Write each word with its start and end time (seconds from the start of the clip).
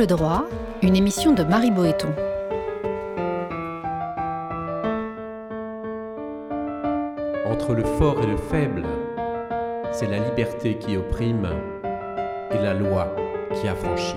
Angle 0.00 0.06
droit, 0.06 0.44
une 0.80 0.96
émission 0.96 1.34
de 1.34 1.44
Marie 1.44 1.70
Boéton. 1.70 2.08
Entre 7.44 7.74
le 7.74 7.84
fort 7.84 8.16
et 8.22 8.26
le 8.26 8.38
faible, 8.38 8.84
c'est 9.92 10.06
la 10.06 10.18
liberté 10.20 10.78
qui 10.78 10.96
opprime 10.96 11.50
et 12.50 12.62
la 12.62 12.72
loi 12.72 13.14
qui 13.54 13.68
affranchit. 13.68 14.16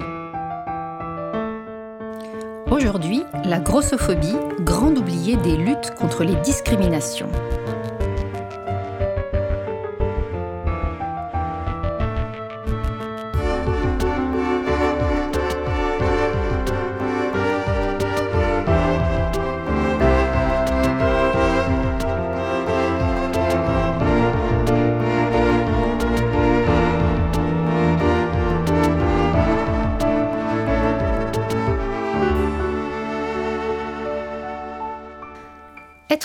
Aujourd'hui, 2.71 3.25
la 3.43 3.59
grossophobie, 3.59 4.37
grande 4.61 4.99
oubliée 4.99 5.35
des 5.35 5.57
luttes 5.57 5.93
contre 5.99 6.23
les 6.23 6.35
discriminations. 6.35 7.29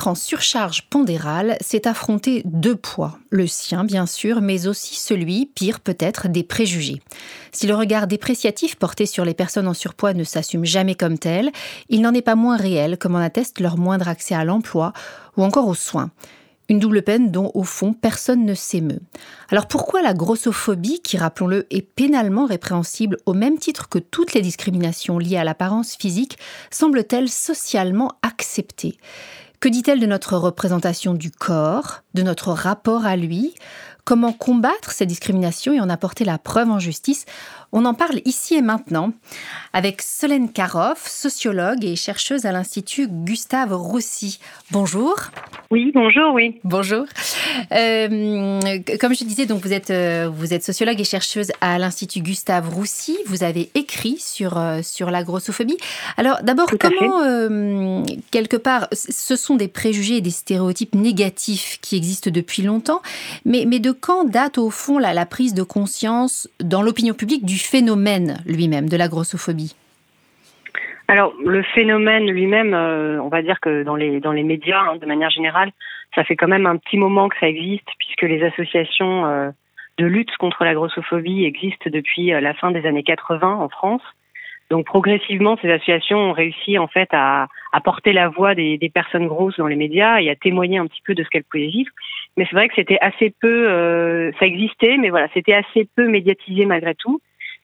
En 0.06 0.14
surcharge 0.14 0.88
pondérale, 0.88 1.58
c'est 1.60 1.86
affronter 1.86 2.42
deux 2.46 2.76
poids, 2.76 3.18
le 3.28 3.46
sien 3.46 3.84
bien 3.84 4.06
sûr, 4.06 4.40
mais 4.40 4.66
aussi 4.66 4.94
celui, 4.94 5.46
pire 5.46 5.80
peut-être, 5.80 6.28
des 6.28 6.44
préjugés. 6.44 7.02
Si 7.52 7.66
le 7.66 7.74
regard 7.74 8.06
dépréciatif 8.06 8.76
porté 8.76 9.04
sur 9.04 9.26
les 9.26 9.34
personnes 9.34 9.68
en 9.68 9.74
surpoids 9.74 10.14
ne 10.14 10.24
s'assume 10.24 10.64
jamais 10.64 10.94
comme 10.94 11.18
tel, 11.18 11.50
il 11.90 12.00
n'en 12.00 12.14
est 12.14 12.22
pas 12.22 12.36
moins 12.36 12.56
réel, 12.56 12.96
comme 12.96 13.16
en 13.16 13.20
atteste 13.20 13.60
leur 13.60 13.76
moindre 13.76 14.08
accès 14.08 14.34
à 14.34 14.44
l'emploi 14.44 14.94
ou 15.36 15.42
encore 15.42 15.68
aux 15.68 15.74
soins. 15.74 16.10
Une 16.70 16.78
double 16.78 17.02
peine 17.02 17.30
dont, 17.30 17.50
au 17.54 17.62
fond, 17.62 17.94
personne 17.94 18.44
ne 18.44 18.54
s'émeut. 18.54 19.00
Alors 19.50 19.68
pourquoi 19.68 20.02
la 20.02 20.12
grossophobie, 20.12 21.00
qui, 21.00 21.16
rappelons-le, 21.16 21.66
est 21.70 21.82
pénalement 21.82 22.44
répréhensible 22.44 23.16
au 23.24 23.32
même 23.32 23.58
titre 23.58 23.88
que 23.88 23.98
toutes 23.98 24.34
les 24.34 24.42
discriminations 24.42 25.18
liées 25.18 25.38
à 25.38 25.44
l'apparence 25.44 25.96
physique, 25.96 26.38
semble-t-elle 26.70 27.30
socialement 27.30 28.12
acceptée? 28.22 28.98
Que 29.60 29.68
dit-elle 29.68 30.00
de 30.00 30.06
notre 30.06 30.36
représentation 30.36 31.14
du 31.14 31.30
corps, 31.30 32.02
de 32.14 32.22
notre 32.22 32.52
rapport 32.52 33.06
à 33.06 33.16
lui? 33.16 33.54
Comment 34.04 34.32
combattre 34.32 34.92
ces 34.92 35.04
discriminations 35.04 35.72
et 35.72 35.80
en 35.80 35.90
apporter 35.90 36.24
la 36.24 36.38
preuve 36.38 36.70
en 36.70 36.78
justice? 36.78 37.26
On 37.70 37.84
en 37.84 37.92
parle 37.92 38.20
ici 38.24 38.54
et 38.54 38.62
maintenant 38.62 39.12
avec 39.74 40.00
Solène 40.00 40.50
Karoff, 40.50 41.06
sociologue 41.06 41.84
et 41.84 41.96
chercheuse 41.96 42.46
à 42.46 42.52
l'Institut 42.52 43.08
Gustave 43.08 43.74
Roussy. 43.74 44.40
Bonjour. 44.70 45.14
Oui, 45.70 45.92
bonjour, 45.94 46.32
oui. 46.32 46.58
Bonjour. 46.64 47.04
Euh, 47.72 48.60
comme 48.98 49.14
je 49.14 49.24
disais, 49.24 49.44
donc 49.44 49.62
vous 49.62 49.74
êtes, 49.74 49.90
euh, 49.90 50.30
vous 50.32 50.54
êtes 50.54 50.64
sociologue 50.64 50.98
et 50.98 51.04
chercheuse 51.04 51.52
à 51.60 51.78
l'Institut 51.78 52.20
Gustave 52.20 52.70
Roussy. 52.74 53.18
Vous 53.26 53.42
avez 53.44 53.68
écrit 53.74 54.16
sur, 54.18 54.56
euh, 54.56 54.80
sur 54.82 55.10
la 55.10 55.22
grossophobie. 55.22 55.76
Alors 56.16 56.38
d'abord, 56.42 56.70
comment, 56.80 58.02
quelque 58.30 58.56
part, 58.56 58.88
ce 58.92 59.36
sont 59.36 59.56
des 59.56 59.68
préjugés 59.68 60.16
et 60.16 60.20
des 60.22 60.30
stéréotypes 60.30 60.94
négatifs 60.94 61.78
qui 61.82 61.96
existent 61.96 62.30
depuis 62.30 62.62
longtemps, 62.62 63.02
mais, 63.44 63.66
mais 63.66 63.78
de 63.78 63.92
quand 63.92 64.24
date 64.24 64.56
au 64.56 64.70
fond 64.70 64.98
la, 64.98 65.12
la 65.12 65.26
prise 65.26 65.52
de 65.52 65.62
conscience 65.62 66.48
dans 66.60 66.80
l'opinion 66.80 67.12
publique 67.12 67.44
du 67.44 67.57
phénomène 67.58 68.38
lui-même, 68.46 68.88
de 68.88 68.96
la 68.96 69.08
grossophobie 69.08 69.74
alors 71.10 71.32
le 71.42 71.62
phénomène 71.62 72.30
lui-même, 72.30 72.74
euh, 72.74 73.18
on 73.22 73.28
va 73.28 73.40
dire 73.40 73.60
que 73.60 73.82
dans 73.82 73.96
les 73.96 74.20
dans 74.20 74.32
les 74.32 74.42
médias, 74.42 74.82
hein, 74.82 74.96
de 74.96 75.06
manière 75.06 75.30
générale, 75.30 75.72
ça 76.14 76.22
fait 76.22 76.36
quand 76.36 76.48
même 76.48 76.66
un 76.66 76.76
petit 76.76 76.98
moment 76.98 77.30
que 77.30 77.38
ça 77.40 77.48
existe, 77.48 77.88
puisque 77.98 78.22
les 78.22 78.42
associations 78.44 79.24
euh, 79.24 79.50
de 79.96 80.04
lutte 80.04 80.36
contre 80.36 80.64
la 80.64 80.74
grossophobie 80.74 81.44
existent 81.44 81.88
depuis 81.90 82.34
euh, 82.34 82.40
la 82.40 82.52
fin 82.52 82.70
des 82.72 82.84
années 82.86 83.02
80 83.02 83.54
en 83.54 83.70
France. 83.70 84.02
Donc 84.68 84.84
progressivement, 84.84 85.56
ces 85.62 85.70
associations 85.70 86.18
ont 86.18 86.32
réussi 86.32 86.76
en 86.76 86.88
fait 86.88 87.08
à, 87.12 87.48
porter 87.84 88.12
la 88.12 88.28
voix 88.28 88.54
des, 88.54 88.90
personnes 88.92 89.26
grosses 89.26 89.56
dans 89.56 89.66
les 89.66 89.76
médias 89.76 90.20
et 90.20 90.28
à 90.28 90.36
témoigner 90.36 90.76
un 90.76 90.86
petit 90.86 91.00
peu 91.06 91.14
de 91.14 91.24
ce 91.24 91.30
qu'elles 91.30 91.44
pouvaient 91.44 91.68
vivre. 91.68 91.90
Mais 92.36 92.44
c'est 92.44 92.54
vrai 92.54 92.68
que 92.68 92.74
c'était 92.74 92.98
assez 93.00 93.32
peu, 93.40 94.30
ça 94.38 94.44
existait, 94.44 94.98
mais 94.98 95.08
voilà, 95.08 95.28
c'était 95.32 95.54
assez 95.54 95.88
peu 95.96 96.06
médiatisé 96.06 96.66
malgré 96.66 96.94
tout. 96.94 97.18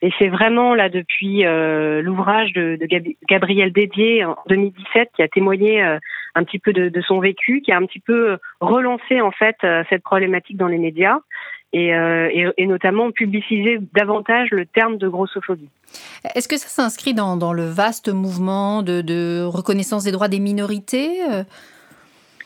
Et 0.05 0.13
c'est 0.19 0.29
vraiment 0.29 0.75
là 0.75 0.91
depuis 0.91 1.47
euh, 1.47 2.03
l'ouvrage 2.03 2.53
de, 2.53 2.77
de 2.79 2.87
Gabriel 3.27 3.73
Dédier 3.73 4.23
en 4.27 4.37
2017 4.51 5.09
qui 5.17 5.23
a 5.23 5.29
témoigné 5.29 5.83
euh, 5.83 5.99
un 6.35 6.45
petit 6.45 6.59
peu 6.59 6.75
de, 6.75 6.91
de, 6.91 7.01
son 7.01 7.21
vécu, 7.21 7.63
qui 7.63 7.73
a 7.73 7.79
un 7.79 7.87
petit 7.87 8.01
peu 8.01 8.33
euh, 8.33 8.37
relancé 8.61 9.23
en 9.23 9.31
fait 9.31 9.57
cette 9.89 10.03
problématique 10.03 10.59
dans 10.59 10.69
les 10.69 10.77
médias. 10.77 11.21
Et, 11.73 11.89
et, 11.89 12.47
et, 12.57 12.67
notamment 12.69 13.11
publiciser 13.11 13.79
davantage 13.95 14.53
le 14.53 14.65
terme 14.65 14.97
de 14.97 15.09
grossophobie. 15.09 15.71
Est-ce 16.37 16.47
que 16.47 16.57
ça 16.57 16.69
s'inscrit 16.69 17.15
dans, 17.15 17.37
dans, 17.37 17.53
le 17.53 17.65
vaste 17.65 18.09
mouvement 18.11 18.83
de, 18.83 19.01
de, 19.01 19.43
reconnaissance 19.43 20.05
des 20.05 20.13
droits 20.13 20.29
des 20.29 20.39
minorités 20.39 21.19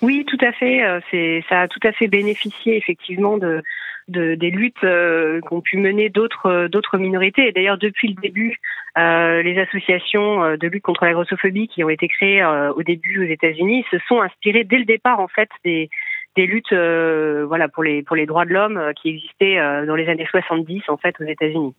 Oui, 0.00 0.24
tout 0.26 0.38
à 0.40 0.52
fait. 0.52 0.80
C'est, 1.10 1.44
ça 1.50 1.60
a 1.60 1.68
tout 1.68 1.80
à 1.82 1.92
fait 1.92 2.06
bénéficié 2.06 2.78
effectivement 2.78 3.36
de, 3.36 3.62
de, 4.08 4.34
des 4.34 4.50
luttes 4.50 4.84
euh, 4.84 5.40
qu'ont 5.42 5.60
pu 5.60 5.76
mener 5.76 6.08
d'autres 6.08 6.46
euh, 6.46 6.68
d'autres 6.68 6.98
minorités. 6.98 7.48
Et 7.48 7.52
d'ailleurs, 7.52 7.78
depuis 7.78 8.08
le 8.08 8.20
début, 8.20 8.56
euh, 8.96 9.42
les 9.42 9.58
associations 9.58 10.56
de 10.56 10.66
lutte 10.68 10.82
contre 10.82 11.04
la 11.04 11.12
grossophobie 11.12 11.68
qui 11.68 11.84
ont 11.84 11.88
été 11.88 12.08
créées 12.08 12.44
au 12.44 12.82
début 12.82 13.24
aux 13.24 13.30
États-Unis 13.30 13.84
se 13.90 13.98
sont 14.08 14.20
inspirées 14.20 14.64
dès 14.64 14.78
le 14.78 14.84
départ 14.84 15.20
en 15.20 15.28
fait 15.28 15.48
des 15.64 15.90
des 16.36 16.46
luttes 16.46 16.72
voilà 16.72 17.68
pour 17.68 17.82
les 17.82 18.02
pour 18.02 18.16
les 18.16 18.26
droits 18.26 18.44
de 18.44 18.52
l'homme 18.52 18.92
qui 19.00 19.10
existaient 19.10 19.56
dans 19.86 19.94
les 19.94 20.08
années 20.08 20.26
70 20.30 20.82
en 20.88 20.96
fait 20.96 21.14
aux 21.20 21.24
États-Unis. 21.24 21.74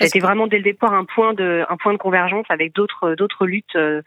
C'était 0.00 0.20
vraiment 0.20 0.46
dès 0.46 0.58
le 0.58 0.64
départ 0.64 0.92
un 0.92 1.04
point 1.04 1.34
de 1.34 1.64
un 1.68 1.76
point 1.76 1.92
de 1.92 1.98
convergence 1.98 2.46
avec 2.48 2.74
d'autres 2.74 3.14
d'autres 3.14 3.46
luttes 3.46 3.76
de 3.76 4.02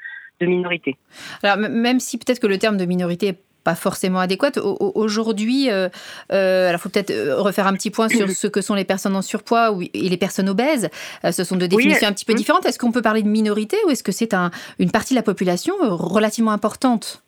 minorités. 0.46 0.96
Alors 1.44 1.58
même 1.58 2.00
si 2.00 2.18
peut-être 2.18 2.40
que 2.40 2.48
le 2.48 2.58
terme 2.58 2.78
de 2.78 2.86
minorité 2.86 3.34
pas 3.70 3.76
forcément 3.76 4.20
adéquate. 4.20 4.58
Aujourd'hui, 4.58 5.70
euh, 5.70 5.90
euh, 6.32 6.70
alors 6.70 6.82
faut 6.82 6.90
peut-être 6.90 7.12
euh, 7.12 7.36
refaire 7.40 7.68
un 7.68 7.74
petit 7.74 7.92
point 7.92 8.10
sur 8.10 8.28
ce 8.42 8.48
que 8.48 8.62
sont 8.62 8.74
les 8.74 8.84
personnes 8.84 9.16
en 9.16 9.22
surpoids 9.22 9.78
et 9.94 10.10
les 10.10 10.18
personnes 10.18 10.50
obèses. 10.50 10.90
ce 11.24 11.44
sont 11.44 11.56
deux 11.56 11.68
définitions 11.68 12.08
un 12.08 12.14
petit 12.14 12.26
peu 12.26 12.34
différentes. 12.34 12.66
Est-ce 12.66 12.80
qu'on 12.80 12.92
peut 12.92 13.04
parler 13.04 13.22
de 13.22 13.28
minorité 13.28 13.78
ou 13.86 13.92
est-ce 13.92 14.04
que 14.04 14.12
c'est 14.12 14.34
un, 14.34 14.50
une 14.80 14.90
partie 14.90 15.14
de 15.14 15.20
la 15.20 15.24
population 15.24 15.76
relativement 15.82 16.52
importante? 16.52 17.22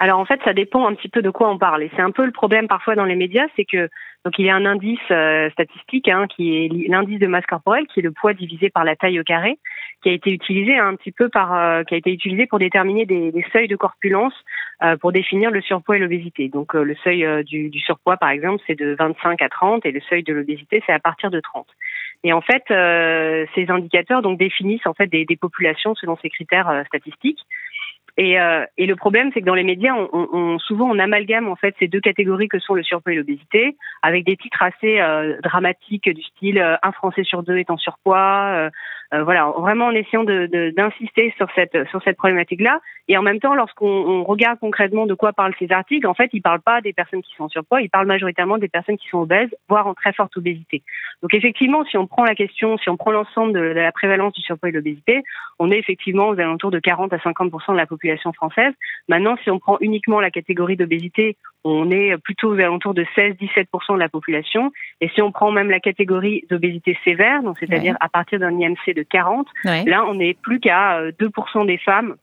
Alors 0.00 0.18
en 0.18 0.24
fait, 0.24 0.40
ça 0.44 0.52
dépend 0.52 0.84
un 0.88 0.94
petit 0.94 1.08
peu 1.08 1.22
de 1.22 1.30
quoi 1.30 1.48
on 1.48 1.58
parle. 1.58 1.84
Et 1.84 1.90
c'est 1.94 2.02
un 2.02 2.10
peu 2.10 2.26
le 2.26 2.32
problème 2.32 2.66
parfois 2.66 2.96
dans 2.96 3.04
les 3.04 3.14
médias, 3.14 3.46
c'est 3.54 3.64
que 3.64 3.88
donc 4.24 4.38
il 4.38 4.46
y 4.46 4.50
a 4.50 4.56
un 4.56 4.64
indice 4.64 4.98
statistique 5.52 6.08
hein, 6.08 6.26
qui 6.26 6.56
est 6.56 6.88
l'indice 6.88 7.18
de 7.18 7.26
masse 7.26 7.46
corporelle, 7.46 7.86
qui 7.86 8.00
est 8.00 8.02
le 8.02 8.10
poids 8.10 8.32
divisé 8.32 8.70
par 8.70 8.84
la 8.84 8.96
taille 8.96 9.20
au 9.20 9.22
carré 9.22 9.58
qui 10.04 10.10
a 10.10 10.12
été 10.12 10.30
utilisé 10.30 10.76
un 10.76 10.94
petit 10.96 11.12
peu 11.12 11.30
par, 11.30 11.54
euh, 11.54 11.82
qui 11.82 11.94
a 11.94 11.96
été 11.96 12.12
utilisé 12.12 12.46
pour 12.46 12.58
déterminer 12.58 13.06
des, 13.06 13.32
seuils 13.52 13.68
de 13.68 13.76
corpulence 13.76 14.34
euh, 14.82 14.98
pour 14.98 15.12
définir 15.12 15.50
le 15.50 15.62
surpoids 15.62 15.96
et 15.96 15.98
l'obésité. 15.98 16.48
Donc 16.48 16.74
euh, 16.74 16.82
le 16.82 16.94
seuil 16.96 17.26
du, 17.44 17.70
du, 17.70 17.80
surpoids, 17.80 18.18
par 18.18 18.28
exemple, 18.28 18.62
c'est 18.66 18.78
de 18.78 18.94
25 18.98 19.40
à 19.40 19.48
30 19.48 19.86
et 19.86 19.92
le 19.92 20.00
seuil 20.00 20.22
de 20.22 20.34
l'obésité, 20.34 20.82
c'est 20.86 20.92
à 20.92 20.98
partir 20.98 21.30
de 21.30 21.40
30. 21.40 21.66
Et 22.22 22.32
en 22.32 22.42
fait, 22.42 22.64
ces 23.54 23.70
indicateurs 23.70 24.22
donc 24.22 24.38
définissent 24.38 24.86
en 24.86 24.94
fait 24.94 25.06
des, 25.06 25.24
des 25.24 25.36
populations 25.36 25.94
selon 25.94 26.16
ces 26.22 26.30
critères 26.30 26.84
statistiques. 26.86 27.40
Et, 28.16 28.38
euh, 28.38 28.64
et, 28.78 28.86
le 28.86 28.94
problème, 28.94 29.30
c'est 29.34 29.40
que 29.40 29.46
dans 29.46 29.56
les 29.56 29.64
médias, 29.64 29.92
on, 29.94 30.28
on, 30.32 30.58
souvent 30.60 30.88
on 30.88 30.98
amalgame 31.00 31.48
en 31.48 31.56
fait 31.56 31.74
ces 31.80 31.88
deux 31.88 32.00
catégories 32.00 32.46
que 32.46 32.60
sont 32.60 32.74
le 32.74 32.84
surpoids 32.84 33.12
et 33.12 33.16
l'obésité, 33.16 33.76
avec 34.02 34.24
des 34.24 34.36
titres 34.36 34.62
assez 34.62 35.00
euh, 35.00 35.36
dramatiques 35.42 36.08
du 36.08 36.22
style 36.22 36.60
un 36.60 36.92
Français 36.92 37.24
sur 37.24 37.42
deux 37.42 37.58
est 37.58 37.70
en 37.70 37.76
surpoids, 37.76 38.70
euh, 39.12 39.22
voilà, 39.22 39.52
vraiment 39.58 39.86
en 39.86 39.90
essayant 39.90 40.22
d'insister 40.22 41.28
de, 41.28 41.34
sur 41.36 41.48
cette 41.56 41.88
sur 41.90 42.02
cette 42.04 42.16
problématique-là. 42.16 42.80
Et 43.08 43.18
en 43.18 43.22
même 43.22 43.40
temps, 43.40 43.54
lorsqu'on 43.54 44.22
regarde 44.22 44.58
concrètement 44.60 45.06
de 45.06 45.14
quoi 45.14 45.32
parlent 45.32 45.54
ces 45.58 45.70
articles, 45.72 46.06
en 46.06 46.14
fait, 46.14 46.30
ils 46.32 46.40
parlent 46.40 46.62
pas 46.62 46.80
des 46.80 46.92
personnes 46.92 47.22
qui 47.22 47.34
sont 47.34 47.44
en 47.44 47.48
surpoids, 47.48 47.82
ils 47.82 47.90
parlent 47.90 48.06
majoritairement 48.06 48.58
des 48.58 48.68
personnes 48.68 48.96
qui 48.96 49.08
sont 49.08 49.18
obèses, 49.18 49.50
voire 49.68 49.88
en 49.88 49.94
très 49.94 50.12
forte 50.12 50.36
obésité. 50.36 50.82
Donc 51.22 51.34
effectivement, 51.34 51.84
si 51.84 51.96
on 51.96 52.06
prend 52.06 52.24
la 52.24 52.34
question, 52.34 52.78
si 52.78 52.88
on 52.90 52.96
prend 52.96 53.10
l'ensemble 53.10 53.52
de, 53.52 53.60
la 53.60 53.92
prévalence 53.92 54.32
du 54.34 54.42
surpoids 54.42 54.68
et 54.68 54.72
de 54.72 54.78
l'obésité, 54.78 55.22
on 55.58 55.70
est 55.70 55.78
effectivement 55.78 56.28
aux 56.28 56.38
alentours 56.38 56.70
de 56.70 56.78
40 56.78 57.12
à 57.12 57.16
50% 57.18 57.72
de 57.72 57.76
la 57.76 57.86
population 57.86 58.03
française. 58.34 58.72
Maintenant, 59.08 59.36
si 59.42 59.50
on 59.50 59.58
prend 59.58 59.78
uniquement 59.80 60.20
la 60.20 60.30
catégorie 60.30 60.76
d'obésité, 60.76 61.36
on 61.64 61.90
est 61.90 62.16
plutôt 62.18 62.54
aux 62.54 62.58
alentours 62.58 62.94
de 62.94 63.04
16-17% 63.16 63.94
de 63.94 63.98
la 63.98 64.08
population. 64.08 64.70
Et 65.00 65.08
si 65.08 65.22
on 65.22 65.32
prend 65.32 65.50
même 65.50 65.70
la 65.70 65.80
catégorie 65.80 66.44
d'obésité 66.50 66.96
sévère, 67.04 67.42
donc 67.42 67.58
c'est-à-dire 67.58 67.96
à 68.00 68.08
partir 68.08 68.38
d'un 68.38 68.58
IMC 68.58 68.94
de 68.94 69.02
40, 69.02 69.46
là 69.64 70.04
on 70.06 70.14
n'est 70.14 70.34
plus 70.34 70.60
qu'à 70.60 71.10
2% 71.10 71.62
euh, 71.62 71.64
des 71.64 71.78
femmes 71.78 72.16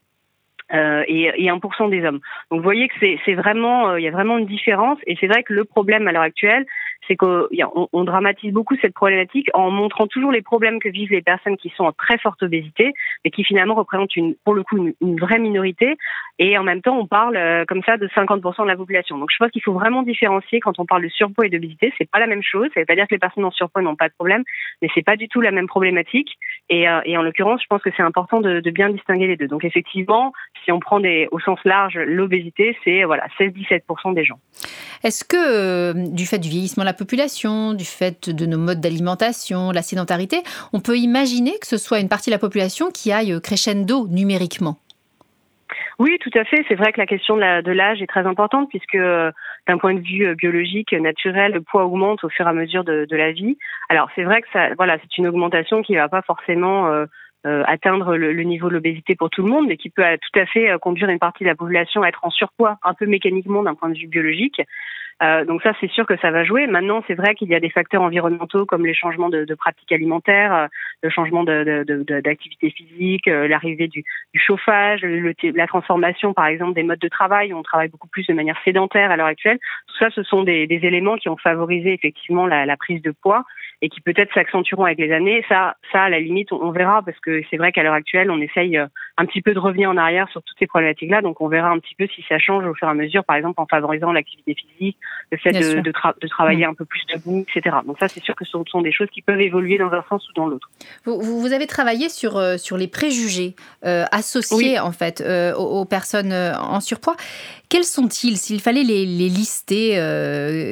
euh, 0.73 1.03
et, 1.07 1.31
et 1.35 1.47
1% 1.47 1.89
des 1.89 2.06
hommes. 2.06 2.19
Donc 2.50 2.59
vous 2.59 2.63
voyez 2.63 2.88
que 2.88 2.95
c'est 3.25 3.33
vraiment, 3.33 3.89
euh, 3.89 4.00
il 4.00 4.03
y 4.03 4.07
a 4.07 4.12
vraiment 4.12 4.38
une 4.38 4.45
différence. 4.45 5.00
Et 5.06 5.18
c'est 5.19 5.27
vrai 5.27 5.44
que 5.44 5.53
le 5.53 5.65
problème 5.65 6.07
à 6.07 6.12
l'heure 6.12 6.21
actuelle, 6.21 6.65
c'est 7.07 7.15
qu'on 7.15 7.47
on 7.91 8.03
dramatise 8.03 8.53
beaucoup 8.53 8.75
cette 8.81 8.94
problématique 8.94 9.50
en 9.53 9.71
montrant 9.71 10.07
toujours 10.07 10.31
les 10.31 10.41
problèmes 10.41 10.79
que 10.79 10.89
vivent 10.89 11.12
les 11.12 11.21
personnes 11.21 11.57
qui 11.57 11.69
sont 11.75 11.85
en 11.85 11.91
très 11.91 12.18
forte 12.18 12.44
obésité, 12.44 12.94
mais 13.23 13.31
qui 13.31 13.44
finalement 13.44 13.73
représentent 13.73 14.15
une, 14.15 14.35
pour 14.45 14.53
le 14.53 14.63
coup 14.63 14.94
une, 15.01 15.19
vraie 15.19 15.39
minorité. 15.39 15.97
Et 16.39 16.57
en 16.57 16.63
même 16.63 16.81
temps, 16.81 16.97
on 16.97 17.07
parle 17.07 17.35
euh, 17.38 17.65
comme 17.65 17.83
ça 17.83 17.97
de 17.97 18.07
50% 18.07 18.63
de 18.63 18.67
la 18.67 18.75
population. 18.75 19.17
Donc 19.17 19.29
je 19.31 19.38
pense 19.38 19.51
qu'il 19.51 19.62
faut 19.63 19.74
vraiment 19.74 20.03
différencier 20.03 20.59
quand 20.59 20.79
on 20.79 20.85
parle 20.85 21.03
de 21.03 21.09
surpoids 21.09 21.45
et 21.45 21.50
d'obésité. 21.50 21.94
C'est 21.97 22.09
pas 22.09 22.19
la 22.19 22.27
même 22.27 22.44
chose. 22.44 22.69
Ça 22.74 22.79
veut 22.79 22.85
pas 22.85 22.95
dire 22.95 23.07
que 23.07 23.15
les 23.15 23.19
personnes 23.19 23.45
en 23.45 23.51
surpoids 23.51 23.81
n'ont 23.81 23.95
pas 23.95 24.07
de 24.07 24.13
problème, 24.13 24.44
mais 24.81 24.88
c'est 24.94 25.06
pas 25.06 25.15
du 25.15 25.27
tout 25.27 25.41
la 25.41 25.51
même 25.51 25.67
problématique. 25.67 26.38
Et, 26.69 26.88
en 26.88 27.21
l'occurrence, 27.21 27.62
je 27.62 27.67
pense 27.67 27.81
que 27.81 27.89
c'est 27.95 28.03
important 28.03 28.39
de, 28.39 28.62
bien 28.71 28.89
distinguer 28.89 29.27
les 29.27 29.35
deux. 29.35 29.47
Donc 29.47 29.65
effectivement, 29.65 30.31
si 30.63 30.71
on 30.71 30.79
prend 30.79 30.99
des, 30.99 31.27
au 31.31 31.39
sens 31.39 31.59
large 31.65 31.97
l'obésité, 31.97 32.77
c'est 32.83 33.03
voilà 33.03 33.25
16-17% 33.39 34.13
des 34.13 34.23
gens. 34.23 34.39
Est-ce 35.03 35.23
que 35.23 35.35
euh, 35.37 35.93
du 35.93 36.25
fait 36.25 36.39
du 36.39 36.49
vieillissement 36.49 36.83
de 36.83 36.89
la 36.89 36.93
population, 36.93 37.73
du 37.73 37.85
fait 37.85 38.29
de 38.29 38.45
nos 38.45 38.57
modes 38.57 38.79
d'alimentation, 38.79 39.71
la 39.71 39.81
sédentarité, 39.81 40.37
on 40.73 40.79
peut 40.79 40.97
imaginer 40.97 41.57
que 41.59 41.67
ce 41.67 41.77
soit 41.77 41.99
une 41.99 42.09
partie 42.09 42.29
de 42.29 42.35
la 42.35 42.39
population 42.39 42.91
qui 42.91 43.11
aille 43.11 43.39
crescendo 43.41 44.07
numériquement? 44.07 44.77
Oui, 45.99 46.17
tout 46.19 46.31
à 46.35 46.43
fait. 46.43 46.65
C'est 46.67 46.75
vrai 46.75 46.91
que 46.91 46.99
la 46.99 47.05
question 47.05 47.37
de 47.37 47.71
l'âge 47.71 48.01
est 48.01 48.07
très 48.07 48.25
importante 48.25 48.69
puisque 48.69 48.95
euh, 48.95 49.31
d'un 49.67 49.77
point 49.77 49.93
de 49.93 49.99
vue 49.99 50.25
euh, 50.25 50.35
biologique, 50.35 50.93
naturel, 50.93 51.53
le 51.53 51.61
poids 51.61 51.85
augmente 51.85 52.23
au 52.23 52.29
fur 52.29 52.45
et 52.45 52.49
à 52.49 52.53
mesure 52.53 52.83
de, 52.83 53.05
la 53.11 53.31
vie. 53.31 53.57
Alors 53.89 54.09
c'est 54.15 54.23
vrai 54.23 54.41
que 54.41 54.47
ça, 54.51 54.73
voilà, 54.75 54.97
c'est 54.99 55.17
une 55.17 55.27
augmentation 55.27 55.81
qui 55.83 55.93
ne 55.93 55.99
va 55.99 56.09
pas 56.09 56.23
forcément 56.23 56.89
atteindre 57.43 58.15
le, 58.17 58.33
le, 58.33 58.43
niveau 58.43 58.69
de 58.69 58.75
l'obésité 58.75 59.15
pour 59.15 59.29
tout 59.29 59.43
le 59.43 59.49
monde, 59.49 59.67
mais 59.67 59.77
qui 59.77 59.89
peut 59.89 60.03
tout 60.03 60.39
à 60.39 60.45
fait 60.45 60.69
conduire 60.79 61.09
une 61.09 61.19
partie 61.19 61.43
de 61.43 61.49
la 61.49 61.55
population 61.55 62.03
à 62.03 62.09
être 62.09 62.23
en 62.23 62.29
surpoids, 62.29 62.77
un 62.83 62.93
peu 62.93 63.05
mécaniquement 63.05 63.63
d'un 63.63 63.75
point 63.75 63.89
de 63.89 63.97
vue 63.97 64.07
biologique. 64.07 64.61
Euh, 65.21 65.45
donc 65.45 65.61
ça, 65.61 65.73
c'est 65.79 65.89
sûr 65.91 66.05
que 66.05 66.17
ça 66.17 66.31
va 66.31 66.43
jouer. 66.43 66.65
Maintenant, 66.67 67.03
c'est 67.07 67.13
vrai 67.13 67.35
qu'il 67.35 67.49
y 67.49 67.55
a 67.55 67.59
des 67.59 67.69
facteurs 67.69 68.01
environnementaux 68.01 68.65
comme 68.65 68.85
les 68.85 68.93
changements 68.93 69.29
de, 69.29 69.45
de 69.45 69.55
pratiques 69.55 69.91
alimentaires, 69.91 70.53
euh, 70.53 70.67
le 71.03 71.09
changement 71.09 71.43
d'activité 71.43 72.67
de, 72.67 72.73
physique, 72.73 73.27
euh, 73.27 73.47
l'arrivée 73.47 73.87
du, 73.87 74.03
du, 74.33 74.39
chauffage, 74.39 75.01
le, 75.03 75.33
la 75.55 75.67
transformation, 75.67 76.33
par 76.33 76.47
exemple, 76.47 76.73
des 76.73 76.83
modes 76.83 76.99
de 76.99 77.07
travail. 77.07 77.53
On 77.53 77.61
travaille 77.61 77.89
beaucoup 77.89 78.07
plus 78.07 78.25
de 78.27 78.33
manière 78.33 78.57
sédentaire 78.65 79.11
à 79.11 79.17
l'heure 79.17 79.27
actuelle. 79.27 79.59
Tout 79.87 79.97
ça, 79.99 80.09
ce 80.09 80.23
sont 80.23 80.43
des, 80.43 80.65
des, 80.65 80.81
éléments 80.85 81.17
qui 81.17 81.29
ont 81.29 81.37
favorisé 81.37 81.93
effectivement 81.93 82.47
la, 82.47 82.65
la 82.65 82.77
prise 82.77 83.01
de 83.03 83.11
poids 83.11 83.43
et 83.83 83.89
qui 83.89 84.01
peut-être 84.01 84.33
s'accentueront 84.33 84.85
avec 84.85 84.97
les 84.97 85.11
années. 85.11 85.43
Ça, 85.47 85.75
ça, 85.91 86.03
à 86.03 86.09
la 86.09 86.19
limite, 86.19 86.51
on, 86.51 86.71
verra 86.71 87.01
parce 87.03 87.19
que 87.19 87.41
c'est 87.49 87.57
vrai 87.57 87.71
qu'à 87.71 87.83
l'heure 87.83 87.93
actuelle, 87.93 88.31
on 88.31 88.39
essaye 88.39 88.77
un 88.77 89.25
petit 89.25 89.41
peu 89.41 89.53
de 89.53 89.59
revenir 89.59 89.89
en 89.89 89.97
arrière 89.97 90.29
sur 90.29 90.41
toutes 90.43 90.57
ces 90.57 90.67
problématiques-là. 90.67 91.21
Donc, 91.21 91.41
on 91.41 91.47
verra 91.47 91.69
un 91.69 91.79
petit 91.79 91.95
peu 91.95 92.07
si 92.07 92.23
ça 92.27 92.39
change 92.39 92.65
au 92.65 92.73
fur 92.73 92.87
et 92.87 92.91
à 92.91 92.93
mesure, 92.93 93.23
par 93.23 93.35
exemple, 93.35 93.59
en 93.59 93.65
favorisant 93.65 94.11
l'activité 94.11 94.55
physique, 94.55 94.97
le 95.31 95.38
fait 95.38 95.51
de, 95.51 95.81
de, 95.81 96.27
travailler 96.27 96.65
mm. 96.65 96.69
un 96.69 96.74
peu 96.74 96.86
plus 96.86 97.01
debout, 97.13 97.45
etc. 97.48 97.77
Donc 97.86 97.98
ça, 98.00 98.07
c'est 98.07 98.21
sûr 98.21 98.36
que 98.36 98.45
ce 98.45 98.57
sont 98.69 98.81
des 98.81 98.92
choses 98.92 99.07
qui 99.12 99.21
peuvent 99.21 99.39
évoluer 99.39 99.77
dans 99.77 99.92
un 99.92 100.03
sens 100.09 100.27
ou 100.30 100.33
dans 100.33 100.48
l'autre. 100.48 100.69
Vous, 101.06 101.21
vous, 101.21 101.53
avez 101.53 101.68
travaillé 101.68 102.09
sur, 102.09 102.38
euh, 102.38 102.57
sur 102.57 102.77
les 102.77 102.88
préjugés 102.88 103.56
euh, 103.86 104.06
associés 104.12 104.80
en 104.80 104.92
fait 104.92 105.21
euh, 105.21 105.53
aux, 105.56 105.86
personnes 105.86 106.33
en 106.33 106.80
surpoids. 106.80 107.15
Quels 107.69 107.86
sont-ils? 107.86 108.38
S'il 108.38 108.59
fallait 108.59 108.83
les, 108.83 109.06
les 109.06 109.30
lister, 109.30 109.92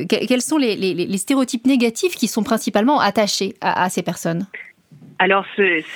quels 0.09 0.41
sont 0.41 0.57
les, 0.57 0.75
les, 0.75 0.93
les, 0.93 1.17
stéréotypes 1.17 1.65
négatifs 1.65 2.15
qui 2.15 2.27
sont 2.27 2.43
principalement 2.43 2.99
attachés 2.99 3.55
à, 3.61 3.83
à 3.83 3.89
ces 3.89 4.03
personnes? 4.03 4.45
Alors, 5.21 5.45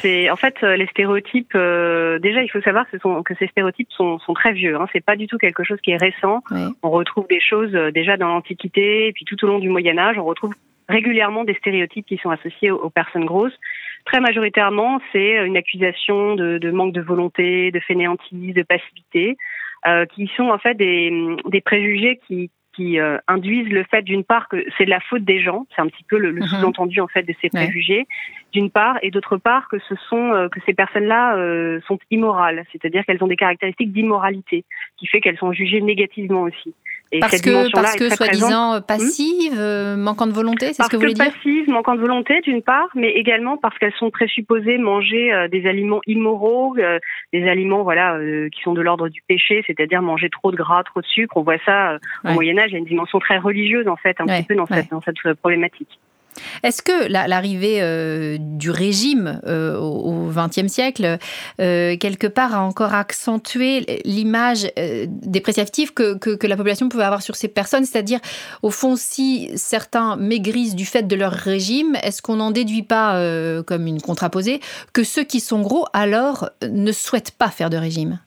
c'est 0.02 0.30
en 0.30 0.36
fait 0.36 0.62
les 0.62 0.86
stéréotypes. 0.88 1.56
Euh, 1.56 2.20
déjà, 2.20 2.44
il 2.44 2.50
faut 2.50 2.60
savoir 2.60 2.90
que, 2.90 3.00
sont, 3.00 3.24
que 3.24 3.34
ces 3.36 3.48
stéréotypes 3.48 3.92
sont, 3.92 4.20
sont 4.20 4.34
très 4.34 4.52
vieux. 4.52 4.76
Hein. 4.76 4.86
C'est 4.92 5.04
pas 5.04 5.16
du 5.16 5.28
tout 5.28 5.38
quelque 5.38 5.64
chose 5.64 5.80
qui 5.82 5.92
est 5.92 5.98
récent. 5.98 6.44
On 6.84 6.90
retrouve 6.90 7.26
des 7.30 7.40
choses 7.40 7.74
euh, 7.74 7.90
déjà 7.90 8.18
dans 8.18 8.28
l'Antiquité 8.28 9.08
et 9.08 9.14
puis 9.14 9.24
tout 9.24 9.42
au 9.46 9.48
long 9.48 9.60
du 9.60 9.70
Moyen 9.70 9.98
Âge. 9.98 10.18
On 10.20 10.26
retrouve 10.26 10.54
régulièrement 10.90 11.46
des 11.46 11.54
stéréotypes 11.54 12.06
qui 12.06 12.18
sont 12.18 12.32
associés 12.32 12.70
aux, 12.70 12.90
personnes 12.90 13.24
grosses. 13.24 13.58
Très 14.06 14.20
majoritairement, 14.20 15.00
c'est 15.14 15.46
une 15.46 15.56
accusation 15.56 16.36
de, 16.36 16.58
de, 16.58 16.72
manque 16.72 16.92
de 16.92 17.00
volonté, 17.00 17.72
de 17.72 17.80
fainéantise, 17.80 18.54
de 18.54 18.64
passivité, 18.64 19.38
euh, 19.88 20.06
qui 20.06 20.30
sont 20.36 20.50
en 20.50 20.58
fait 20.58 20.76
des, 20.76 21.38
des 21.46 21.62
préjugés 21.62 22.20
qui, 22.28 22.52
qui 22.76 23.00
euh, 23.00 23.18
induisent 23.28 23.70
le 23.70 23.84
fait 23.84 24.02
d'une 24.02 24.24
part 24.24 24.50
que 24.50 24.66
c'est 24.78 24.86
de 24.86 24.90
la 24.90 25.00
faute 25.00 25.24
des 25.24 25.42
gens, 25.42 25.66
c'est 25.76 25.82
un 25.82 25.88
petit 25.88 26.04
peu 26.04 26.18
le, 26.18 26.32
le 26.32 26.42
mhm. 26.42 26.48
sous-entendu 26.48 27.00
en 27.02 27.08
fait 27.08 27.24
de 27.24 27.34
ces 27.42 27.50
préjugés, 27.50 28.08
d'une 28.52 28.70
part, 28.70 28.98
et 29.02 29.12
d'autre 29.12 29.38
part 29.38 29.68
que 29.70 29.80
ce 29.80 29.96
sont 30.10 30.34
euh, 30.34 30.50
que 30.50 30.60
ces 30.66 30.74
personnes-là 30.74 31.38
euh, 31.38 31.80
sont 31.88 32.00
immorales, 32.12 32.64
c'est-à-dire 32.72 33.06
qu'elles 33.06 33.24
ont 33.24 33.28
des 33.28 33.36
caractéristiques 33.36 33.92
d'immoralité, 33.92 34.66
qui 34.98 35.08
fait 35.08 35.22
qu'elles 35.22 35.38
sont 35.38 35.54
jugées 35.54 35.82
négativement 35.82 36.44
aussi. 36.44 36.74
Et 37.14 37.20
parce 37.20 37.42
que, 37.42 37.72
parce 37.72 37.96
que 37.96 38.10
soi-disant 38.10 38.82
passive, 38.82 39.54
hmm 39.54 39.98
manquant 39.98 40.28
de 40.28 40.34
volonté, 40.34 40.74
c'est 40.74 40.84
ce 40.84 40.90
que 40.90 40.96
vous 40.96 41.02
voulez 41.02 41.14
dire 41.14 41.32
Passive, 41.32 41.70
manquant 41.70 41.96
de 41.96 42.02
volonté 42.02 42.42
d'une 42.42 42.62
part, 42.62 42.90
mais 42.96 43.12
également 43.12 43.58
parce 43.58 43.78
qu'elles 43.78 43.94
sont 43.94 44.10
présupposées 44.10 44.78
manger 44.78 45.48
des 45.52 45.66
aliments 45.68 46.02
immoraux, 46.08 46.76
des 47.32 47.48
aliments 47.48 47.84
voilà 47.84 48.18
qui 48.52 48.62
sont 48.64 48.74
de 48.74 48.82
l'ordre 48.82 49.10
du 49.10 49.22
péché, 49.28 49.64
c'est-à-dire 49.68 50.02
manger 50.02 50.30
trop 50.30 50.52
de 50.52 50.58
gras, 50.58 50.84
trop 50.84 51.02
de 51.02 51.06
sucre. 51.06 51.38
On 51.38 51.44
voit 51.44 51.58
ça 51.66 51.98
au 52.26 52.34
Moyen 52.34 52.58
Âge, 52.58 52.70
il 52.70 52.74
y 52.74 52.76
a 52.76 52.80
une 52.80 52.86
dimension 52.86 53.20
très 53.20 53.38
religieuse 53.38 53.88
en 53.88 53.96
fait, 53.96 54.20
un 54.20 54.26
petit 54.26 54.44
peu 54.44 54.56
dans 54.56 54.66
cette, 54.66 54.90
dans 54.90 55.02
cette 55.02 55.22
problématique. 55.40 56.00
Est-ce 56.64 56.82
que 56.82 57.08
l'arrivée 57.08 57.82
euh, 57.82 58.38
du 58.40 58.72
régime 58.72 59.42
euh, 59.46 59.78
au 59.78 60.30
XXe 60.30 60.68
siècle, 60.68 61.18
euh, 61.60 61.98
quelque 61.98 62.28
part, 62.28 62.56
a 62.56 62.62
encore 62.62 62.94
accentué 62.94 64.02
l'image 64.06 64.72
dépréciative 65.08 65.94
que, 65.94 66.18
que, 66.18 66.48
la 66.48 66.56
population 66.58 66.90
pouvait 66.90 67.04
avoir 67.04 67.22
sur 67.22 67.36
ces 67.36 67.48
personnes? 67.48 67.86
C'est-à-dire, 67.86 68.20
au 68.62 68.70
fond, 68.70 68.96
si 68.96 69.52
certains 69.56 70.16
maigrissent 70.16 70.76
du 70.76 70.86
fait 70.86 71.04
de 71.04 71.16
leur 71.16 71.34
régime, 71.34 71.96
est-ce 72.04 72.22
qu'on 72.22 72.38
n'en 72.38 72.52
déduit 72.52 72.84
pas, 72.84 73.22
comme 73.64 73.88
une 73.88 74.02
contraposée, 74.02 74.60
que 74.94 75.04
ceux 75.04 75.24
qui 75.24 75.40
sont 75.40 75.62
gros, 75.62 75.86
alors, 75.94 76.50
ne 76.70 76.92
souhaitent 76.92 77.32
pas 77.32 77.50
faire 77.50 77.70
de 77.70 77.78
régime? 77.78 78.20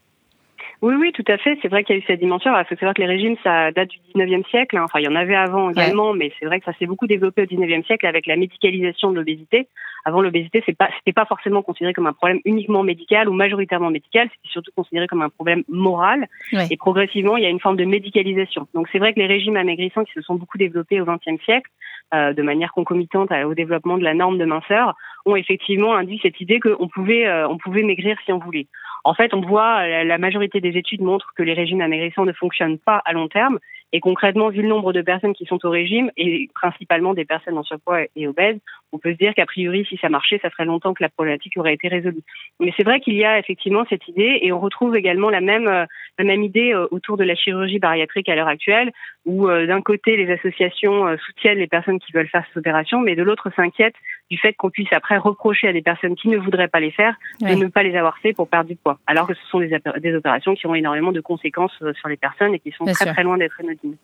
Oui, 0.82 0.94
oui, 0.94 1.12
tout 1.12 1.24
à 1.28 1.38
fait. 1.38 1.58
C'est 1.62 1.68
vrai 1.68 1.84
qu'il 1.84 1.96
y 1.96 1.98
a 1.98 2.02
eu 2.02 2.04
cette 2.06 2.20
dimension. 2.20 2.52
il 2.56 2.64
faut 2.64 2.74
savoir 2.74 2.94
que 2.94 3.00
les 3.00 3.08
régimes, 3.08 3.36
ça 3.42 3.72
date 3.72 3.88
du 3.88 3.98
19e 4.14 4.46
siècle. 4.48 4.76
Hein. 4.76 4.84
Enfin, 4.84 5.00
il 5.00 5.04
y 5.04 5.08
en 5.08 5.16
avait 5.16 5.34
avant 5.34 5.70
également, 5.70 6.12
mais 6.12 6.32
c'est 6.38 6.46
vrai 6.46 6.60
que 6.60 6.66
ça 6.66 6.72
s'est 6.78 6.86
beaucoup 6.86 7.06
développé 7.06 7.42
au 7.42 7.46
19e 7.46 7.84
siècle 7.86 8.06
avec 8.06 8.26
la 8.26 8.36
médicalisation 8.36 9.10
de 9.10 9.16
l'obésité. 9.16 9.68
Avant, 10.04 10.20
l'obésité, 10.20 10.62
c'est 10.66 10.76
pas, 10.76 10.88
c'était 10.98 11.12
pas 11.12 11.24
forcément 11.24 11.62
considéré 11.62 11.92
comme 11.92 12.06
un 12.06 12.12
problème 12.12 12.40
uniquement 12.44 12.82
médical 12.82 13.28
ou 13.28 13.32
majoritairement 13.32 13.90
médical. 13.90 14.28
C'était 14.30 14.52
surtout 14.52 14.70
considéré 14.76 15.06
comme 15.06 15.22
un 15.22 15.30
problème 15.30 15.64
moral. 15.68 16.28
Et 16.70 16.76
progressivement, 16.76 17.36
il 17.36 17.42
y 17.42 17.46
a 17.46 17.50
une 17.50 17.60
forme 17.60 17.76
de 17.76 17.84
médicalisation. 17.84 18.68
Donc, 18.74 18.88
c'est 18.92 18.98
vrai 18.98 19.14
que 19.14 19.18
les 19.18 19.26
régimes 19.26 19.56
amaigrissants 19.56 20.04
qui 20.04 20.12
se 20.12 20.20
sont 20.20 20.34
beaucoup 20.34 20.58
développés 20.58 21.00
au 21.00 21.06
20e 21.06 21.42
siècle, 21.44 21.70
euh, 22.14 22.32
de 22.32 22.42
manière 22.42 22.72
concomitante 22.72 23.32
au 23.32 23.54
développement 23.54 23.98
de 23.98 24.04
la 24.04 24.14
norme 24.14 24.38
de 24.38 24.44
minceur, 24.44 24.94
ont 25.24 25.34
effectivement 25.34 25.96
induit 25.96 26.20
cette 26.22 26.40
idée 26.40 26.60
qu'on 26.60 26.86
pouvait, 26.86 27.26
euh, 27.26 27.48
on 27.48 27.58
pouvait 27.58 27.82
maigrir 27.82 28.16
si 28.24 28.32
on 28.32 28.38
voulait. 28.38 28.68
En 29.06 29.14
fait, 29.14 29.32
on 29.34 29.40
voit, 29.40 29.86
la 29.86 30.18
majorité 30.18 30.60
des 30.60 30.76
études 30.76 31.00
montrent 31.00 31.32
que 31.36 31.44
les 31.44 31.52
régimes 31.52 31.80
amaigrissants 31.80 32.24
ne 32.24 32.32
fonctionnent 32.32 32.78
pas 32.78 33.00
à 33.04 33.12
long 33.12 33.28
terme. 33.28 33.60
Et 33.92 34.00
concrètement, 34.00 34.48
vu 34.48 34.62
le 34.62 34.68
nombre 34.68 34.92
de 34.92 35.00
personnes 35.00 35.32
qui 35.32 35.46
sont 35.46 35.64
au 35.64 35.70
régime, 35.70 36.10
et 36.16 36.48
principalement 36.56 37.14
des 37.14 37.24
personnes 37.24 37.56
en 37.56 37.62
surpoids 37.62 38.00
et 38.16 38.26
obèses, 38.26 38.58
on 38.90 38.98
peut 38.98 39.12
se 39.12 39.18
dire 39.18 39.32
qu'a 39.32 39.46
priori, 39.46 39.86
si 39.88 39.96
ça 39.98 40.08
marchait, 40.08 40.40
ça 40.42 40.50
ferait 40.50 40.64
longtemps 40.64 40.92
que 40.92 41.04
la 41.04 41.08
problématique 41.08 41.56
aurait 41.56 41.74
été 41.74 41.86
résolue. 41.86 42.24
Mais 42.58 42.72
c'est 42.76 42.82
vrai 42.82 42.98
qu'il 42.98 43.14
y 43.14 43.24
a 43.24 43.38
effectivement 43.38 43.84
cette 43.88 44.08
idée, 44.08 44.40
et 44.42 44.50
on 44.50 44.58
retrouve 44.58 44.96
également 44.96 45.30
la 45.30 45.40
même, 45.40 45.68
euh, 45.68 45.86
la 46.18 46.24
même 46.24 46.42
idée 46.42 46.74
euh, 46.74 46.88
autour 46.90 47.16
de 47.16 47.22
la 47.22 47.36
chirurgie 47.36 47.78
bariatrique 47.78 48.28
à 48.28 48.34
l'heure 48.34 48.48
actuelle, 48.48 48.90
où 49.24 49.48
euh, 49.48 49.66
d'un 49.68 49.82
côté, 49.82 50.16
les 50.16 50.32
associations 50.32 51.16
soutiennent 51.24 51.58
les 51.58 51.68
personnes 51.68 52.00
qui 52.00 52.10
veulent 52.10 52.28
faire 52.28 52.44
cette 52.48 52.56
opération, 52.56 53.00
mais 53.00 53.14
de 53.14 53.22
l'autre 53.22 53.50
s'inquiètent 53.54 53.94
du 54.30 54.38
fait 54.38 54.54
qu'on 54.54 54.70
puisse 54.70 54.92
après 54.92 55.18
reprocher 55.18 55.68
à 55.68 55.72
des 55.72 55.82
personnes 55.82 56.16
qui 56.16 56.28
ne 56.28 56.38
voudraient 56.38 56.68
pas 56.68 56.80
les 56.80 56.90
faire 56.90 57.14
de 57.40 57.54
ne 57.54 57.68
pas 57.68 57.82
les 57.82 57.96
avoir 57.96 58.18
fait 58.18 58.32
pour 58.32 58.48
perdre 58.48 58.68
du 58.68 58.76
poids, 58.76 58.98
alors 59.06 59.26
que 59.26 59.34
ce 59.34 59.46
sont 59.50 59.60
des, 59.60 59.78
des 60.00 60.14
opérations 60.14 60.54
qui 60.54 60.66
ont 60.66 60.74
énormément 60.74 61.12
de 61.12 61.20
conséquences 61.20 61.72
sur 61.98 62.08
les 62.08 62.16
personnes 62.16 62.54
et 62.54 62.58
qui 62.58 62.72
sont 62.72 62.84
très 62.84 63.06
très 63.12 63.22
loin 63.22 63.38
d'être 63.38 63.60
anodines. 63.60 63.96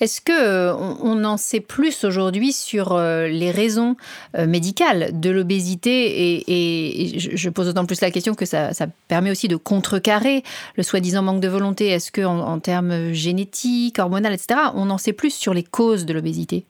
Est-ce 0.00 0.20
que 0.20 0.32
euh, 0.32 0.74
on 0.74 1.24
en 1.24 1.36
sait 1.36 1.60
plus 1.60 2.04
aujourd'hui 2.04 2.52
sur 2.52 2.92
euh, 2.92 3.28
les 3.28 3.50
raisons 3.50 3.96
euh, 4.36 4.46
médicales 4.46 5.18
de 5.18 5.30
l'obésité 5.30 6.42
et, 6.46 7.18
je 7.18 7.48
pose 7.50 7.66
d'autant 7.66 7.86
plus 7.86 8.00
la 8.00 8.10
question 8.10 8.34
que 8.34 8.44
ça, 8.44 8.70
permet 9.08 9.30
aussi 9.30 9.48
de 9.48 9.56
contrecarrer 9.56 10.42
le 10.76 10.82
soi-disant 10.82 11.22
manque 11.22 11.40
de 11.40 11.48
volonté. 11.48 11.88
Est-ce 11.88 12.10
que 12.10 12.22
en, 12.22 12.58
termes 12.58 13.12
génétiques, 13.12 13.98
hormonaux, 13.98 14.30
etc., 14.30 14.60
on 14.74 14.90
en 14.90 14.98
sait 14.98 15.12
plus 15.12 15.34
sur 15.34 15.54
les 15.54 15.62
causes 15.64 16.06
de 16.06 16.12
l'obésité? 16.12 16.64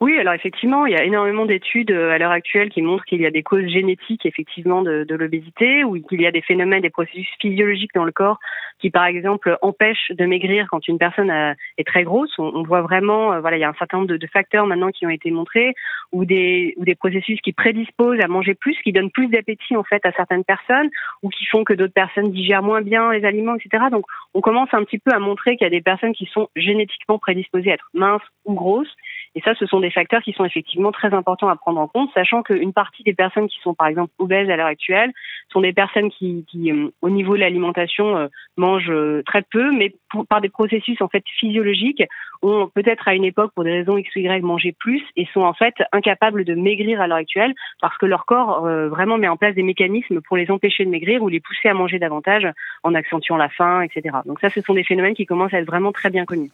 Oui, 0.00 0.16
alors 0.16 0.32
effectivement, 0.32 0.86
il 0.86 0.92
y 0.92 0.96
a 0.96 1.02
énormément 1.02 1.44
d'études 1.44 1.90
euh, 1.90 2.12
à 2.12 2.18
l'heure 2.18 2.30
actuelle 2.30 2.70
qui 2.70 2.82
montrent 2.82 3.04
qu'il 3.04 3.20
y 3.20 3.26
a 3.26 3.32
des 3.32 3.42
causes 3.42 3.66
génétiques 3.66 4.26
effectivement 4.26 4.82
de, 4.82 5.04
l'obésité 5.12 5.82
ou 5.82 6.00
qu'il 6.00 6.20
y 6.20 6.26
a 6.26 6.30
des 6.30 6.40
phénomènes, 6.40 6.82
des 6.82 6.90
processus 6.90 7.26
physiologiques 7.40 7.94
dans 7.94 8.04
le 8.04 8.12
corps 8.12 8.38
qui, 8.78 8.90
par 8.90 9.06
exemple, 9.06 9.58
empêchent 9.60 10.12
de 10.12 10.24
maigrir 10.24 10.68
quand 10.70 10.86
une 10.86 10.98
personne 10.98 11.32
est 11.78 11.84
très 11.84 12.04
grosse. 12.04 12.32
On, 12.38 12.62
voit 12.62 12.82
vraiment, 12.82 13.32
euh, 13.32 13.40
voilà, 13.40 13.56
il 13.56 13.60
y 13.60 13.64
a 13.64 13.68
un 13.68 13.74
certain 13.74 13.96
nombre 13.96 14.08
de, 14.08 14.16
de, 14.16 14.26
facteurs 14.28 14.66
maintenant 14.66 14.90
qui 14.92 15.04
ont 15.04 15.10
été 15.10 15.32
montrés 15.32 15.74
ou 16.12 16.24
des 16.24 16.74
ou 16.76 16.84
des 16.84 16.94
processus 16.94 17.40
qui 17.40 17.52
prédisposent 17.52 18.20
à 18.20 18.28
manger 18.28 18.54
plus, 18.54 18.76
qui 18.84 18.92
donnent 18.92 19.10
plus 19.10 19.26
d'appétit 19.26 19.76
en 19.76 19.82
fait 19.82 20.06
à 20.06 20.12
certaines 20.12 20.44
personnes 20.44 20.90
ou 21.24 21.28
qui 21.28 21.44
font 21.46 21.64
que 21.64 21.72
d'autres 21.72 21.92
personnes 21.92 22.30
digèrent 22.30 22.62
moins 22.62 22.82
bien 22.82 23.10
les 23.10 23.24
aliments, 23.24 23.56
etc. 23.56 23.86
Donc, 23.90 24.04
on 24.34 24.40
commence 24.40 24.68
un 24.72 24.84
petit 24.84 24.98
peu 24.98 25.10
à 25.10 25.18
montrer 25.18 25.56
qu'il 25.56 25.64
y 25.64 25.66
a 25.66 25.70
des 25.70 25.80
personnes 25.80 26.14
qui 26.14 26.26
sont 26.26 26.48
génétiquement 26.54 27.18
prédisposées 27.18 27.72
à 27.72 27.74
être 27.74 27.90
minces 27.94 28.22
ou 28.44 28.54
grosses 28.54 28.94
et 29.38 29.40
ça, 29.42 29.54
ce 29.54 29.66
sont 29.66 29.78
des 29.78 29.92
facteurs 29.92 30.20
qui 30.20 30.32
sont 30.32 30.44
effectivement 30.44 30.90
très 30.90 31.14
importants 31.14 31.46
à 31.46 31.54
prendre 31.54 31.78
en 31.78 31.86
compte, 31.86 32.10
sachant 32.12 32.42
qu'une 32.42 32.72
partie 32.72 33.04
des 33.04 33.14
personnes 33.14 33.46
qui 33.46 33.60
sont 33.62 33.72
par 33.72 33.86
exemple 33.86 34.12
obèses 34.18 34.50
à 34.50 34.56
l'heure 34.56 34.66
actuelle 34.66 35.12
sont 35.52 35.60
des 35.60 35.72
personnes 35.72 36.10
qui, 36.10 36.44
euh, 36.56 36.90
au 37.02 37.08
niveau 37.08 37.36
de 37.36 37.40
l'alimentation, 37.40 38.16
euh, 38.16 38.26
mangent 38.56 38.90
euh, 38.90 39.22
très 39.24 39.42
peu, 39.42 39.70
mais 39.70 39.94
par 40.28 40.40
des 40.40 40.48
processus 40.48 41.00
en 41.00 41.06
fait 41.06 41.22
physiologiques, 41.38 42.02
ont 42.42 42.70
peut-être 42.74 43.08
à 43.08 43.14
une 43.14 43.24
époque, 43.24 43.52
pour 43.54 43.64
des 43.64 43.72
raisons 43.72 43.96
X 43.96 44.14
ou 44.16 44.20
Y, 44.20 44.42
mangé 44.42 44.72
plus 44.72 45.02
et 45.16 45.26
sont 45.32 45.42
en 45.42 45.54
fait 45.54 45.74
incapables 45.92 46.44
de 46.44 46.54
maigrir 46.54 47.00
à 47.00 47.06
l'heure 47.06 47.18
actuelle 47.18 47.54
parce 47.80 47.96
que 47.98 48.06
leur 48.06 48.26
corps 48.26 48.62
vraiment 48.88 49.18
met 49.18 49.28
en 49.28 49.36
place 49.36 49.54
des 49.54 49.62
mécanismes 49.62 50.20
pour 50.20 50.36
les 50.36 50.50
empêcher 50.50 50.84
de 50.84 50.90
maigrir 50.90 51.22
ou 51.22 51.28
les 51.28 51.40
pousser 51.40 51.68
à 51.68 51.74
manger 51.74 51.98
davantage 51.98 52.46
en 52.82 52.94
accentuant 52.94 53.36
la 53.36 53.48
faim, 53.48 53.82
etc. 53.82 54.16
Donc 54.26 54.40
ça, 54.40 54.50
ce 54.50 54.60
sont 54.60 54.74
des 54.74 54.84
phénomènes 54.84 55.14
qui 55.14 55.26
commencent 55.26 55.54
à 55.54 55.60
être 55.60 55.66
vraiment 55.66 55.92
très 55.92 56.10
bien 56.10 56.24
connus. 56.24 56.50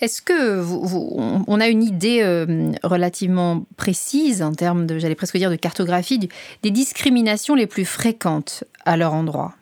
Est-ce 0.00 0.22
que 0.22 0.62
on 1.48 1.60
a 1.60 1.66
une 1.66 1.82
idée 1.82 2.20
euh, 2.22 2.70
relativement 2.84 3.66
précise 3.76 4.42
en 4.42 4.52
termes 4.52 4.86
de, 4.86 4.98
j'allais 4.98 5.16
presque 5.16 5.36
dire, 5.36 5.50
de 5.50 5.56
cartographie 5.56 6.28
des 6.62 6.70
discriminations 6.70 7.56
les 7.56 7.66
plus 7.66 7.84
fréquentes 7.84 8.62
à 8.84 8.96
leur 8.96 9.12
endroit? 9.12 9.54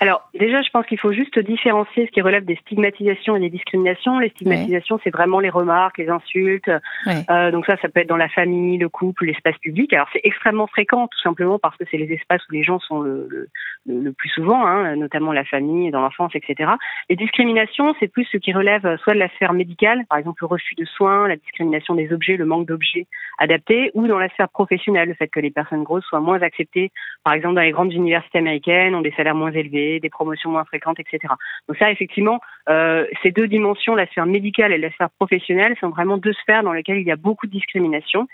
Alors 0.00 0.22
déjà, 0.32 0.62
je 0.62 0.70
pense 0.70 0.86
qu'il 0.86 0.98
faut 0.98 1.12
juste 1.12 1.38
différencier 1.38 2.06
ce 2.06 2.10
qui 2.10 2.22
relève 2.22 2.46
des 2.46 2.56
stigmatisations 2.56 3.36
et 3.36 3.40
des 3.40 3.50
discriminations. 3.50 4.18
Les 4.18 4.30
stigmatisations, 4.30 4.98
c'est 5.04 5.10
vraiment 5.10 5.40
les 5.40 5.50
remarques, 5.50 5.98
les 5.98 6.08
insultes. 6.08 6.70
Euh, 7.06 7.50
donc 7.50 7.66
ça, 7.66 7.76
ça 7.82 7.90
peut 7.90 8.00
être 8.00 8.08
dans 8.08 8.16
la 8.16 8.30
famille, 8.30 8.78
le 8.78 8.88
couple, 8.88 9.26
l'espace 9.26 9.58
public. 9.58 9.92
Alors 9.92 10.08
c'est 10.14 10.22
extrêmement 10.24 10.66
fréquent, 10.66 11.06
tout 11.06 11.20
simplement 11.20 11.58
parce 11.58 11.76
que 11.76 11.84
c'est 11.90 11.98
les 11.98 12.10
espaces 12.14 12.40
où 12.48 12.52
les 12.54 12.62
gens 12.62 12.78
sont 12.78 13.00
le, 13.00 13.28
le, 13.30 13.48
le 13.86 14.12
plus 14.12 14.30
souvent, 14.30 14.64
hein, 14.66 14.96
notamment 14.96 15.32
la 15.32 15.44
famille, 15.44 15.90
dans 15.90 16.00
l'enfance, 16.00 16.32
etc. 16.34 16.70
Les 17.10 17.16
discriminations, 17.16 17.94
c'est 18.00 18.08
plus 18.08 18.24
ce 18.24 18.38
qui 18.38 18.54
relève 18.54 18.96
soit 19.04 19.12
de 19.12 19.18
la 19.18 19.28
sphère 19.28 19.52
médicale, 19.52 20.06
par 20.08 20.16
exemple 20.16 20.38
le 20.40 20.46
refus 20.46 20.76
de 20.76 20.86
soins, 20.86 21.28
la 21.28 21.36
discrimination 21.36 21.94
des 21.94 22.10
objets, 22.10 22.38
le 22.38 22.46
manque 22.46 22.66
d'objets 22.66 23.06
adaptés, 23.36 23.90
ou 23.92 24.06
dans 24.06 24.18
la 24.18 24.30
sphère 24.30 24.48
professionnelle, 24.48 25.08
le 25.08 25.14
fait 25.14 25.28
que 25.28 25.40
les 25.40 25.50
personnes 25.50 25.82
grosses 25.82 26.04
soient 26.04 26.20
moins 26.20 26.40
acceptées, 26.40 26.90
par 27.22 27.34
exemple 27.34 27.56
dans 27.56 27.60
les 27.60 27.70
grandes 27.70 27.92
universités 27.92 28.38
américaines, 28.38 28.94
ont 28.94 29.02
des 29.02 29.12
salaires 29.12 29.34
moins 29.34 29.52
élevés 29.52 29.89
des 29.98 30.10
promotions 30.10 30.50
moins 30.50 30.64
fréquentes, 30.64 31.00
etc. 31.00 31.34
Donc 31.66 31.78
ça, 31.78 31.90
effectivement, 31.90 32.40
euh, 32.68 33.06
ces 33.22 33.32
deux 33.32 33.48
dimensions, 33.48 33.94
la 33.94 34.06
sphère 34.06 34.26
médicale 34.26 34.72
et 34.72 34.78
la 34.78 34.90
sphère 34.92 35.10
professionnelle, 35.10 35.74
sont 35.80 35.88
vraiment 35.88 36.18
deux 36.18 36.34
sphères 36.34 36.62
dans 36.62 36.72
lesquelles 36.72 36.98
il 36.98 37.06
y 37.06 37.10
a 37.10 37.16
beaucoup 37.16 37.46
de 37.46 37.52
discrimination. 37.52 38.28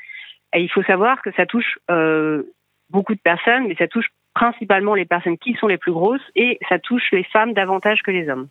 Et 0.54 0.60
il 0.60 0.70
faut 0.70 0.82
savoir 0.82 1.22
que 1.22 1.30
ça 1.32 1.46
touche 1.46 1.78
euh, 1.90 2.42
beaucoup 2.90 3.14
de 3.14 3.20
personnes, 3.20 3.68
mais 3.68 3.76
ça 3.76 3.88
touche 3.88 4.08
principalement 4.34 4.94
les 4.94 5.06
personnes 5.06 5.38
qui 5.38 5.54
sont 5.54 5.66
les 5.66 5.78
plus 5.78 5.92
grosses 5.92 6.20
et 6.34 6.58
ça 6.68 6.78
touche 6.78 7.10
les 7.12 7.24
femmes 7.24 7.54
davantage 7.54 8.02
que 8.02 8.10
les 8.10 8.28
hommes. 8.28 8.48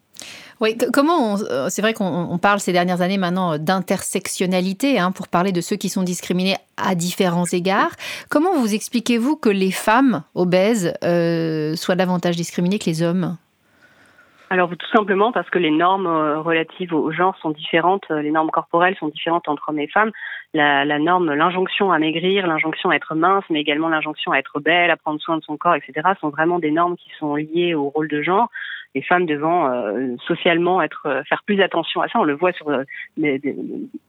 Oui, 0.62 0.78
comment 0.94 1.36
euh, 1.52 1.68
c'est 1.70 1.82
vrai 1.82 1.94
qu'on 1.94 2.38
parle 2.42 2.60
ces 2.60 2.72
dernières 2.72 3.02
années 3.02 3.18
maintenant 3.18 3.54
euh, 3.54 3.58
d'intersectionnalité 3.58 5.00
hein, 5.00 5.12
pour 5.12 5.28
parler 5.28 5.52
de 5.52 5.60
ceux 5.60 5.76
qui 5.76 5.90
sont 5.90 6.04
discriminés 6.04 6.56
à 6.78 6.96
différents 6.96 7.46
égards. 7.46 7.92
Comment 8.30 8.54
vous 8.54 8.74
expliquez-vous 8.74 9.36
que 9.36 9.50
les 9.50 9.72
femmes 9.72 10.24
obèses 10.34 10.94
euh, 11.04 11.76
soient 11.76 11.96
davantage 11.96 12.38
discriminées 12.38 12.80
que 12.80 12.86
les 12.86 13.04
hommes? 13.04 13.38
Alors 14.50 14.70
tout 14.70 14.88
simplement 14.94 15.32
parce 15.34 15.50
que 15.50 15.60
les 15.60 15.72
normes 15.72 16.08
relatives 16.08 16.94
au 16.94 17.12
genre 17.12 17.36
sont 17.42 17.50
différentes, 17.50 18.08
les 18.10 18.30
normes 18.30 18.52
corporelles 18.52 18.96
sont 18.98 19.08
différentes 19.08 19.50
entre 19.50 19.70
hommes 19.70 19.80
et 19.80 19.88
femmes. 19.88 20.12
La, 20.54 20.86
la 20.86 21.00
norme, 21.00 21.34
l'injonction 21.34 21.92
à 21.92 21.98
maigrir, 21.98 22.48
l'injonction 22.48 22.92
à 22.92 22.96
être 22.96 23.16
mince, 23.16 23.44
mais 23.50 23.60
également 23.60 23.90
l'injonction 23.90 24.32
à 24.32 24.38
être 24.38 24.60
belle, 24.60 24.92
à 24.92 24.98
prendre 24.98 25.20
soin 25.20 25.38
de 25.38 25.44
son 25.44 25.58
corps, 25.58 25.76
etc., 25.76 26.08
sont 26.22 26.30
vraiment 26.30 26.60
des 26.60 26.72
normes 26.72 26.96
qui 26.96 27.10
sont 27.20 27.36
liées 27.36 27.74
au 27.74 27.90
rôle 27.90 28.08
de 28.08 28.22
genre 28.22 28.50
les 28.96 29.02
femmes 29.02 29.26
devant 29.26 29.70
euh, 29.70 30.16
socialement 30.26 30.82
être 30.82 31.04
euh, 31.06 31.22
faire 31.26 31.44
plus 31.46 31.62
attention 31.62 32.02
à 32.02 32.08
ça. 32.08 32.18
On 32.18 32.24
le 32.24 32.34
voit 32.34 32.54
sur 32.54 32.70
euh, 32.70 32.84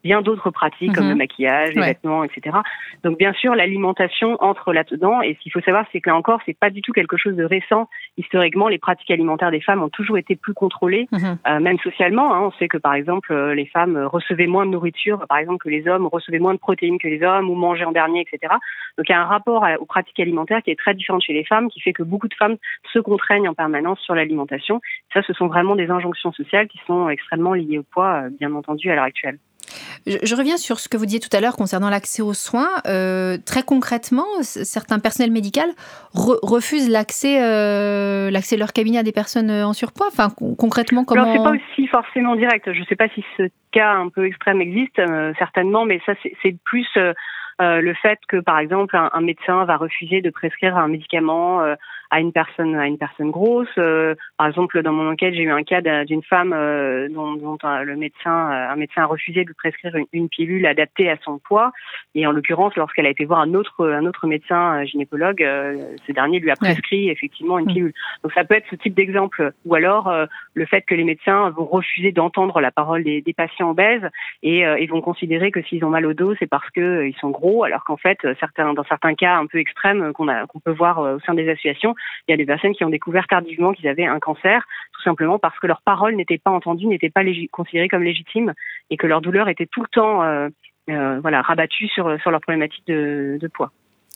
bien 0.05 0.23
d'autres 0.23 0.51
pratiques 0.51 0.95
comme 0.95 1.07
mhm. 1.07 1.11
le 1.11 1.17
maquillage, 1.17 1.75
les 1.75 1.83
vêtements, 1.83 2.23
etc. 2.23 2.57
Donc 3.03 3.19
bien 3.19 3.33
sûr, 3.33 3.57
l'alimentation 3.57 4.37
entre 4.41 4.73
là-dedans. 4.73 5.21
Et 5.23 5.35
ce 5.35 5.41
qu'il 5.41 5.53
faut 5.53 5.61
savoir, 5.61 5.85
c'est 5.93 6.01
que 6.01 6.09
là 6.09 6.17
encore, 6.17 6.41
c'est 6.47 6.57
pas 6.57 6.71
du 6.71 6.83
tout 6.83 6.93
quelque 6.93 7.17
chose 7.17 7.35
de 7.35 7.45
récent. 7.45 7.89
Historiquement, 8.17 8.69
les 8.69 8.79
pratiques 8.79 9.11
alimentaires 9.11 9.51
des 9.51 9.61
femmes 9.61 9.83
ont 9.83 9.89
toujours 9.89 10.19
été 10.19 10.37
plus 10.37 10.55
contrôlées, 10.55 11.09
mhm. 11.11 11.61
même 11.61 11.79
socialement. 11.81 12.33
Hein. 12.33 12.43
On 12.43 12.53
sait 12.53 12.69
que 12.69 12.79
par 12.79 12.95
exemple, 12.95 13.35
les 13.35 13.67
femmes 13.67 13.97
recevaient 13.97 14.47
moins 14.47 14.67
de 14.67 14.71
nourriture, 14.71 15.27
par 15.29 15.39
exemple 15.39 15.65
que 15.65 15.69
les 15.69 15.89
hommes 15.89 16.07
recevaient 16.07 16.39
moins 16.39 16.55
de 16.55 16.61
protéines 16.61 16.99
que 16.99 17.09
les 17.09 17.23
hommes 17.25 17.51
ou 17.51 17.55
mangeaient 17.55 17.85
en 17.85 17.93
dernier, 17.93 18.21
etc. 18.21 18.55
Donc 18.97 19.09
il 19.09 19.13
y 19.13 19.15
a 19.17 19.21
un 19.21 19.25
rapport 19.25 19.67
aux 19.81 19.85
pratiques 19.85 20.21
alimentaires 20.21 20.63
qui 20.63 20.71
est 20.71 20.79
très 20.79 20.95
différent 20.95 21.19
chez 21.19 21.33
les 21.33 21.45
femmes, 21.45 21.69
qui 21.71 21.81
fait 21.81 21.93
que 21.93 22.05
beaucoup 22.05 22.29
de 22.29 22.35
femmes 22.35 22.57
se 22.93 23.01
contraignent 23.01 23.49
en 23.49 23.55
permanence 23.55 23.99
sur 24.01 24.15
l'alimentation 24.15 24.76
ça, 25.13 25.23
ce 25.23 25.33
sont 25.33 25.47
vraiment 25.47 25.77
des 25.77 25.91
injonctions 25.91 26.33
sociales 26.33 26.69
qui 26.69 26.79
sont 26.87 27.09
extrêmement 27.09 27.55
liées 27.55 27.79
au 27.79 27.83
poids, 27.83 28.25
euh, 28.25 28.31
bien 28.39 28.55
entendu, 28.55 28.91
à 28.91 28.95
l'heure 28.95 29.05
actuelle. 29.05 29.39
Je, 30.07 30.37
reviens 30.37 30.57
sur 30.57 30.79
ce 30.79 30.89
que 30.89 30.97
vous 30.97 31.07
disiez 31.07 31.19
tout 31.19 31.35
à 31.37 31.41
l'heure 31.41 31.57
concernant 31.57 31.91
l'accès 31.91 32.23
aux 32.23 32.35
soins. 32.35 32.69
Euh, 32.87 33.37
très 33.45 33.65
concrètement, 33.65 34.27
certains 34.43 35.01
personnels 35.01 35.33
médicaux 35.33 35.63
refusent 36.15 36.89
l'accès, 36.89 37.43
euh, 37.43 38.31
l'accès 38.31 38.55
de 38.55 38.61
leur 38.61 38.73
cabinet 38.73 38.99
à 38.99 39.03
des 39.03 39.11
personnes 39.11 39.51
en 39.51 39.73
surpoids. 39.73 40.07
Enfin, 40.07 40.29
concrètement, 40.57 41.05
comment 41.05 41.23
Alors, 41.23 41.35
c'est 41.35 41.43
pas 41.43 41.51
aussi 41.51 41.89
forcément 41.89 42.37
direct. 42.37 42.73
Je 42.73 42.79
ne 42.79 42.85
sais 42.85 42.95
pas 42.95 43.09
si 43.09 43.25
ce 43.37 43.49
cas 43.73 43.95
un 43.95 44.09
peu 44.09 44.27
extrême 44.27 44.61
existe, 44.61 45.01
certainement, 45.39 45.85
mais 45.85 46.01
ça, 46.07 46.13
c'est 46.43 46.57
plus 46.65 46.87
le 47.59 47.95
fait 47.95 48.21
que, 48.29 48.37
par 48.37 48.61
exemple, 48.61 48.97
un, 48.97 49.21
médecin 49.21 49.65
va 49.65 49.77
refuser 49.77 50.21
de 50.21 50.31
prescrire 50.31 50.77
un 50.77 50.87
médicament 50.87 51.65
à 52.11 52.21
une 52.21 52.33
personne 52.33 52.75
à 52.77 52.87
une 52.87 52.99
personne 52.99 53.31
grosse. 53.31 53.69
Euh, 53.79 54.15
par 54.37 54.47
exemple, 54.47 54.83
dans 54.83 54.93
mon 54.93 55.11
enquête, 55.11 55.35
j'ai 55.35 55.43
eu 55.43 55.51
un 55.51 55.63
cas 55.63 55.81
d'une 56.05 56.23
femme 56.23 56.53
euh, 56.53 57.09
dont, 57.09 57.35
dont, 57.35 57.59
euh, 57.65 57.83
le 57.83 57.97
médecin 57.97 58.31
un 58.31 58.77
médecin 58.77 59.03
a 59.03 59.07
refusé 59.07 59.43
de 59.43 59.49
lui 59.49 59.55
prescrire 59.55 59.95
une, 60.13 60.29
pilule 60.29 60.67
adaptée 60.67 61.11
à 61.11 61.17
son 61.25 61.39
poids. 61.39 61.73
Et 62.15 62.27
en 62.27 62.33
l'occurrence, 62.33 62.75
lorsqu'elle 62.77 63.07
a 63.07 63.11
été 63.11 63.25
voir 63.25 63.41
un 63.41 63.55
autre 63.55 63.89
un 63.89 64.07
autre 64.07 64.27
médecin 64.27 64.85
gynécologue, 64.85 65.39
ce 66.07 66.13
dernier 66.13 66.41
lui 66.41 66.51
a 66.51 66.57
prescrit 66.57 67.11
effectivement 67.11 67.59
une 67.59 67.67
mm. 67.67 67.73
pilule. 67.73 67.93
Donc 68.23 68.33
ça 68.33 68.45
peut 68.45 68.55
être 68.55 68.67
ce 68.71 68.77
type 68.77 68.95
d'exemple. 68.95 69.53
Ou 69.65 69.75
alors 69.75 70.13
le 70.55 70.67
fait 70.67 70.83
que 70.83 70.95
les 70.95 71.05
médecins 71.05 71.51
vont 71.51 71.65
refuser 71.65 72.13
d'entendre 72.13 72.61
la 72.61 72.71
parole 72.71 73.05
des, 73.05 73.21
des, 73.21 73.33
patients 73.33 73.71
obèses 73.71 74.09
et 74.43 74.63
ils 74.63 74.89
vont 74.89 75.01
considérer 75.01 75.51
que 75.51 75.63
s'ils 75.63 75.85
ont 75.85 75.91
mal 75.91 76.07
au 76.07 76.15
dos, 76.15 76.35
c'est 76.39 76.47
parce 76.47 76.69
que 76.71 77.07
ils 77.07 77.17
sont 77.17 77.31
gros, 77.31 77.65
alors 77.65 77.85
qu'en 77.85 77.97
fait, 77.97 78.19
certains 78.41 78.75
dans 78.75 78.85
certains 78.85 79.15
cas 79.15 79.37
un 79.37 79.47
peu 79.47 79.59
extrêmes 79.59 80.13
qu'on 80.13 80.27
qu'on 80.49 80.61
peut 80.61 80.73
voir 80.73 80.99
au 80.99 81.21
sein 81.21 81.35
des 81.35 81.49
associations, 81.49 81.96
il 82.27 82.33
y 82.33 82.35
a 82.35 82.37
des 82.37 82.47
personnes 82.47 82.75
qui 82.75 82.85
ont 82.85 82.91
découvert 82.91 83.27
tardivement 83.27 83.73
qu'ils 83.73 83.89
avaient 83.89 84.07
un 84.07 84.21
cancer, 84.21 84.67
tout 84.93 85.03
simplement 85.03 85.39
parce 85.39 85.59
que 85.59 85.67
leurs 85.67 85.83
paroles 85.83 86.17
n'étaient 86.17 86.39
pas 86.39 86.51
entendues, 86.51 86.87
n'étaient 86.87 87.11
pas 87.11 87.23
considérées 87.53 87.89
comme 87.89 88.03
légitimes 88.03 88.55
et 88.91 88.97
que 88.97 89.07
leur 89.07 89.21
douleur 89.21 89.49
était 89.49 89.67
tout 89.67 89.83
le 89.83 89.89
temps 89.89 90.23
euh, 90.23 90.49
euh, 90.91 91.19
voilà, 91.21 91.43
rabattue 91.43 91.89
sur, 91.89 92.21
sur 92.21 92.31
leur 92.31 92.41
problématique 92.41 92.87
de, 92.87 93.51
poids. 93.53 93.73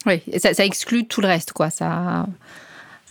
Oui, 0.07 0.23
ça, 0.39 0.55
ça, 0.55 0.65
exclut 0.65 1.07
tout 1.07 1.21
le 1.21 1.27
reste, 1.27 1.53
quoi. 1.53 1.69
Ça 1.71 2.27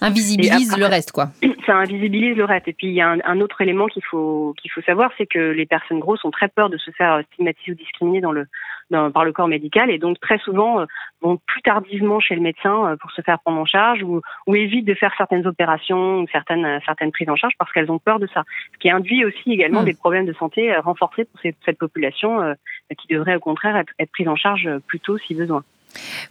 invisibilise 0.02 0.78
le 0.78 0.86
reste, 0.86 1.12
quoi. 1.12 1.30
Ça 1.66 1.76
invisibilise 1.76 2.36
le 2.36 2.46
reste. 2.46 2.68
Et 2.68 2.74
puis 2.74 2.88
il 2.88 2.94
y 2.94 3.02
a 3.02 3.16
un, 3.24 3.42
autre 3.42 3.62
élément 3.62 3.88
qu'il 3.88 4.04
faut 4.04 4.54
qu'il 4.60 4.72
faut 4.72 4.82
savoir, 4.82 5.12
c'est 5.18 5.28
que 5.28 5.52
les 5.52 5.66
personnes 5.66 6.00
grosses 6.00 6.24
ont 6.26 6.32
très 6.32 6.48
peur 6.48 6.70
de 6.70 6.78
se 6.78 6.92
faire 6.92 7.22
stigmatiser 7.34 7.72
ou 7.72 7.76
discriminer 7.76 8.22
dans 8.22 8.32
le 8.32 8.48
dans, 8.90 9.12
par 9.12 9.24
le 9.24 9.32
corps 9.32 9.48
médical 9.48 9.92
et 9.92 10.00
donc 10.00 10.20
très 10.20 10.40
souvent 10.40 10.80
euh, 10.80 10.86
vont 11.22 11.38
plus 11.46 11.62
tardivement 11.62 12.20
chez 12.20 12.34
le 12.34 12.42
médecin 12.42 12.88
euh, 12.88 12.96
pour 12.96 13.12
se 13.12 13.22
faire 13.22 13.40
prendre 13.40 13.60
en 13.60 13.66
charge 13.66 14.02
ou, 14.02 14.22
ou 14.48 14.56
évitent 14.56 14.88
de 14.88 14.96
faire 14.96 15.14
certaines 15.16 15.46
opérations 15.46 16.22
ou 16.22 16.28
certaines 16.32 16.66
euh, 16.66 16.80
certaines 16.86 17.12
prises 17.12 17.30
en 17.30 17.36
charge 17.36 17.54
parce 17.60 17.72
qu'elles 17.72 17.92
ont 17.92 18.00
peur 18.00 18.20
de 18.20 18.28
ça. 18.34 18.44
Ce 18.74 18.80
qui 18.80 18.90
induit 18.90 19.26
aussi 19.26 19.52
également 19.52 19.82
hmm. 19.82 19.86
des 19.86 19.94
problèmes 19.94 20.26
de 20.26 20.34
santé 20.34 20.76
renforcés 20.78 21.26
pour 21.26 21.40
cette, 21.42 21.58
cette 21.66 21.78
population 21.78 22.56
qui 22.98 23.08
devrait 23.14 23.36
au 23.36 23.40
contraire 23.40 23.76
être, 23.78 23.94
être 24.00 24.12
prise 24.12 24.28
en 24.28 24.36
charge 24.36 24.70
plus 24.88 25.00
tôt 25.00 25.18
si 25.18 25.36
besoin. 25.36 25.64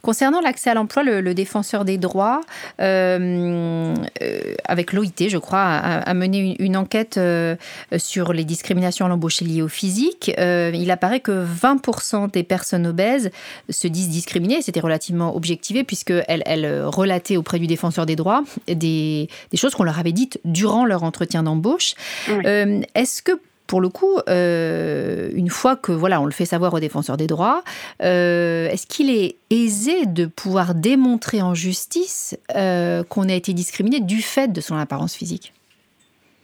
Concernant 0.02 0.40
l'accès 0.40 0.70
à 0.70 0.74
l'emploi, 0.74 1.02
le, 1.02 1.34
défenseur 1.34 1.84
des 1.84 1.98
droits, 1.98 2.40
euh, 2.80 3.94
euh, 4.22 4.54
avec 4.64 4.92
l'OIT, 4.92 5.28
je 5.28 5.38
crois, 5.38 5.60
a, 5.60 6.14
mené 6.14 6.56
une, 6.58 6.76
enquête 6.76 7.16
euh, 7.18 7.56
sur 7.96 8.32
les 8.32 8.44
discriminations 8.44 9.06
à 9.06 9.08
l'embauche 9.08 9.40
liées 9.40 9.62
au 9.62 9.68
physique. 9.68 10.30
il 10.38 10.90
apparaît 10.90 11.20
que 11.20 11.44
20% 11.44 12.30
des 12.30 12.42
personnes 12.42 12.86
obèses 12.86 13.30
se 13.68 13.88
disent 13.88 14.08
discriminées. 14.08 14.62
C'était 14.62 14.80
relativement 14.80 15.34
objectivé 15.36 15.84
puisqu'elles 15.84 16.42
elles 16.46 16.84
relataient 16.84 17.36
auprès 17.36 17.58
du 17.58 17.66
défenseur 17.66 18.06
des 18.06 18.16
droits 18.16 18.44
des, 18.66 19.28
choses 19.54 19.74
qu'on 19.74 19.84
leur 19.84 19.98
avait 19.98 20.12
dites 20.12 20.40
durant 20.44 20.84
leur 20.84 21.02
entretien 21.02 21.42
d'embauche. 21.42 21.94
Est-ce 22.28 23.22
que 23.22 23.32
pour 23.68 23.80
le 23.80 23.88
coup, 23.88 24.18
une 24.26 25.50
fois 25.50 25.76
que 25.76 25.92
voilà, 25.92 26.20
on 26.20 26.24
le 26.24 26.32
fait 26.32 26.44
savoir 26.44 26.74
aux 26.74 26.80
défenseurs 26.80 27.16
des 27.16 27.28
droits, 27.28 27.62
est-ce 28.00 28.86
qu'il 28.86 29.10
est 29.10 29.36
aisé 29.50 30.06
de 30.06 30.26
pouvoir 30.26 30.74
démontrer 30.74 31.42
en 31.42 31.54
justice 31.54 32.36
qu'on 32.48 33.28
a 33.28 33.34
été 33.34 33.52
discriminé 33.52 34.00
du 34.00 34.22
fait 34.22 34.52
de 34.52 34.60
son 34.60 34.76
apparence 34.76 35.14
physique? 35.14 35.52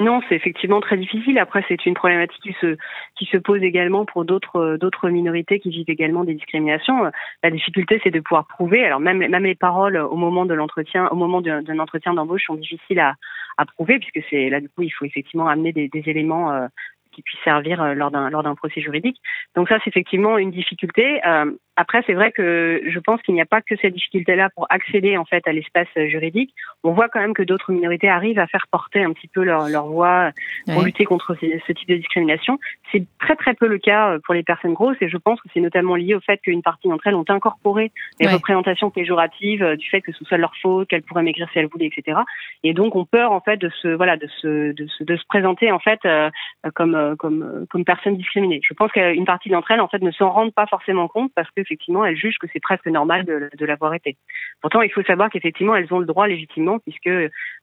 Non, 0.00 0.20
c'est 0.28 0.34
effectivement 0.34 0.80
très 0.80 0.96
difficile. 0.96 1.38
Après, 1.38 1.64
c'est 1.68 1.86
une 1.86 1.94
problématique 1.94 2.42
qui 2.42 2.54
se 2.60 2.76
qui 3.16 3.26
se 3.26 3.36
pose 3.36 3.62
également 3.62 4.04
pour 4.04 4.24
d'autres 4.24 4.76
d'autres 4.76 5.08
minorités 5.08 5.60
qui 5.60 5.70
vivent 5.70 5.88
également 5.88 6.24
des 6.24 6.34
discriminations. 6.34 7.10
La 7.44 7.50
difficulté, 7.50 8.00
c'est 8.02 8.10
de 8.10 8.18
pouvoir 8.18 8.46
prouver. 8.46 8.84
Alors 8.84 8.98
même 8.98 9.18
même 9.18 9.44
les 9.44 9.54
paroles 9.54 9.96
au 9.96 10.16
moment 10.16 10.46
de 10.46 10.54
l'entretien, 10.54 11.06
au 11.08 11.14
moment 11.14 11.40
d'un 11.40 11.78
entretien 11.78 12.12
d'embauche, 12.12 12.44
sont 12.46 12.56
difficiles 12.56 12.98
à 12.98 13.14
à 13.56 13.66
prouver 13.66 14.00
puisque 14.00 14.26
c'est 14.30 14.48
là 14.50 14.60
du 14.60 14.68
coup 14.68 14.82
il 14.82 14.90
faut 14.90 15.04
effectivement 15.04 15.46
amener 15.46 15.72
des, 15.72 16.02
éléments 16.06 16.52
euh, 16.52 16.66
qui 17.14 17.22
puissent 17.22 17.42
servir 17.44 17.82
euh, 17.82 17.94
lors 17.94 18.10
d'un 18.10 18.30
lors 18.30 18.42
d'un 18.42 18.54
procès 18.54 18.80
juridique. 18.80 19.20
Donc 19.54 19.68
ça, 19.68 19.78
c'est 19.82 19.90
effectivement 19.90 20.38
une 20.38 20.50
difficulté. 20.50 21.20
Euh, 21.26 21.52
après, 21.76 22.02
c'est 22.06 22.12
vrai 22.12 22.30
que 22.30 22.82
je 22.86 22.98
pense 23.00 23.20
qu'il 23.22 23.34
n'y 23.34 23.40
a 23.40 23.46
pas 23.46 23.60
que 23.60 23.74
cette 23.76 23.94
difficulté-là 23.94 24.50
pour 24.54 24.66
accéder 24.70 25.16
en 25.16 25.24
fait 25.24 25.46
à 25.48 25.52
l'espace 25.52 25.88
juridique. 26.06 26.54
On 26.84 26.92
voit 26.92 27.08
quand 27.08 27.20
même 27.20 27.34
que 27.34 27.42
d'autres 27.42 27.72
minorités 27.72 28.08
arrivent 28.08 28.38
à 28.38 28.46
faire 28.46 28.66
porter 28.70 29.02
un 29.02 29.12
petit 29.12 29.28
peu 29.28 29.42
leur, 29.42 29.68
leur 29.68 29.86
voix 29.86 30.30
pour 30.66 30.82
lutter 30.82 31.04
contre 31.04 31.34
ce, 31.34 31.72
type 31.72 31.88
de 31.88 31.96
discrimination. 31.96 32.58
C'est 32.94 33.04
très 33.18 33.34
très 33.34 33.54
peu 33.54 33.66
le 33.66 33.78
cas 33.78 34.12
euh, 34.12 34.18
pour 34.24 34.34
les 34.34 34.44
personnes 34.44 34.72
grosses 34.72 34.96
et 35.00 35.08
je 35.08 35.16
pense 35.16 35.40
que 35.40 35.48
c'est 35.52 35.60
notamment 35.60 35.96
lié 35.96 36.14
au 36.14 36.20
fait 36.20 36.38
qu'une 36.38 36.62
partie 36.62 36.88
d'entre 36.88 37.08
elles 37.08 37.16
ont 37.16 37.24
incorporé 37.28 37.90
les 38.20 38.28
représentations 38.28 38.90
péjoratives 38.90 39.64
euh, 39.64 39.74
du 39.74 39.88
fait 39.88 40.00
que 40.00 40.12
ce 40.12 40.24
soit 40.24 40.38
leur 40.38 40.52
faute, 40.62 40.88
qu'elles 40.88 41.02
pourraient 41.02 41.24
maigrir 41.24 41.48
si 41.52 41.58
elles 41.58 41.66
voulaient, 41.66 41.90
etc. 41.94 42.20
Et 42.62 42.72
donc 42.72 42.94
ont 42.94 43.04
peur 43.04 43.32
en 43.32 43.40
fait 43.40 43.56
de 43.56 43.68
se 43.68 43.88
voilà 43.88 44.16
de 44.16 44.28
se 44.40 44.72
de 44.72 44.86
se, 44.86 45.02
de 45.02 45.16
se 45.16 45.24
présenter 45.26 45.72
en 45.72 45.80
fait 45.80 45.98
euh, 46.04 46.30
comme 46.74 47.16
comme 47.18 47.66
comme 47.68 47.84
personne 47.84 48.16
discriminée. 48.16 48.60
Je 48.62 48.74
pense 48.74 48.92
qu'une 48.92 49.24
partie 49.24 49.48
d'entre 49.48 49.72
elles 49.72 49.80
en 49.80 49.88
fait 49.88 50.00
ne 50.00 50.12
s'en 50.12 50.30
rendent 50.30 50.54
pas 50.54 50.66
forcément 50.66 51.08
compte 51.08 51.32
parce 51.34 51.50
que 51.50 51.64
effectivement, 51.64 52.04
elles 52.04 52.16
jugent 52.16 52.38
que 52.38 52.46
c'est 52.52 52.60
presque 52.60 52.86
normal 52.86 53.24
de, 53.24 53.66
l'avoir 53.66 53.94
été. 53.94 54.16
Pourtant, 54.60 54.82
il 54.82 54.90
faut 54.90 55.02
savoir 55.02 55.30
qu'effectivement, 55.30 55.74
elles 55.74 55.92
ont 55.92 55.98
le 55.98 56.06
droit 56.06 56.26
légitimement, 56.26 56.78
puisque 56.78 57.10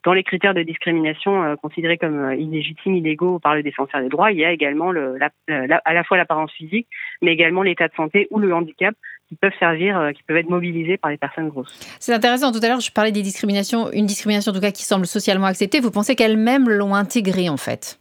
dans 0.04 0.14
les 0.14 0.24
critères 0.24 0.54
de 0.54 0.64
discrimination 0.64 1.44
euh, 1.44 1.56
considérés 1.56 1.98
comme 1.98 2.20
euh, 2.20 2.36
illégitimes, 2.36 2.96
illégaux 2.96 3.40
par 3.40 3.56
le 3.56 3.64
défenseur 3.64 4.02
des 4.02 4.10
droits, 4.10 4.32
il 4.32 4.40
y 4.40 4.46
a 4.46 4.52
également 4.52 4.92
le, 4.92 5.18
à 5.22 5.94
la 5.94 6.04
fois 6.04 6.18
l'apparence 6.18 6.52
physique, 6.52 6.88
mais 7.22 7.32
également 7.32 7.64
l'état 7.64 7.88
de 7.88 7.94
santé 7.94 8.28
ou 8.32 8.40
le 8.40 8.54
handicap 8.54 8.96
qui 9.32 9.36
peuvent 9.36 9.54
servir, 9.60 9.98
euh, 9.98 10.12
qui 10.12 10.24
peuvent 10.24 10.36
être 10.36 10.50
mobilisés 10.50 10.98
par 10.98 11.10
les 11.10 11.18
personnes 11.18 11.48
grosses. 11.48 11.74
C'est 12.00 12.14
intéressant. 12.14 12.52
Tout 12.52 12.60
à 12.62 12.68
l'heure, 12.68 12.82
je 12.82 12.92
parlais 12.92 13.14
des 13.14 13.22
discriminations, 13.22 13.90
une 13.94 14.06
discrimination 14.06 14.52
en 14.52 14.56
tout 14.56 14.62
cas 14.62 14.72
qui 14.72 14.84
semble 14.84 15.08
socialement 15.08 15.48
acceptée. 15.48 15.80
Vous 15.80 15.92
pensez 15.92 16.16
qu'elles-mêmes 16.16 16.70
l'ont 16.70 16.96
intégrée 16.96 17.48
en 17.48 17.56
fait? 17.56 18.01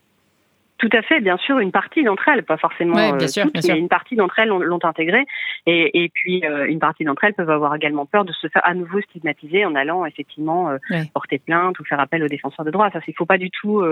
Tout 0.81 0.89
à 0.95 1.03
fait, 1.03 1.21
bien 1.21 1.37
sûr, 1.37 1.59
une 1.59 1.73
partie 1.73 2.03
d'entre 2.03 2.27
elles, 2.29 2.43
pas 2.43 2.57
forcément 2.57 2.95
bien 2.95 3.27
euh, 3.27 3.29
sûr, 3.29 3.45
mais 3.55 3.79
une 3.79 3.89
partie 3.89 4.17
d'entre 4.17 4.39
elles 4.39 4.49
l'ont 4.49 4.83
intégré. 4.83 5.27
Et, 5.67 6.05
et 6.05 6.09
puis, 6.09 6.43
euh, 6.47 6.67
une 6.67 6.79
partie 6.79 7.05
d'entre 7.05 7.25
elles 7.25 7.35
peuvent 7.35 7.51
avoir 7.51 7.75
également 7.75 8.07
peur 8.07 8.25
de 8.25 8.33
se 8.33 8.49
faire 8.49 8.67
à 8.67 8.73
nouveau 8.73 8.99
stigmatiser 9.03 9.67
en 9.67 9.75
allant 9.75 10.07
effectivement 10.07 10.71
euh, 10.71 10.79
porter 11.13 11.39
plainte 11.39 11.79
ou 11.79 11.85
faire 11.85 12.01
appel 12.01 12.23
aux 12.23 12.29
défenseurs 12.29 12.65
de 12.65 12.71
droits. 12.71 12.91
Ça, 12.93 13.01
il 13.07 13.15
faut 13.15 13.27
pas 13.27 13.37
du 13.37 13.51
tout 13.51 13.85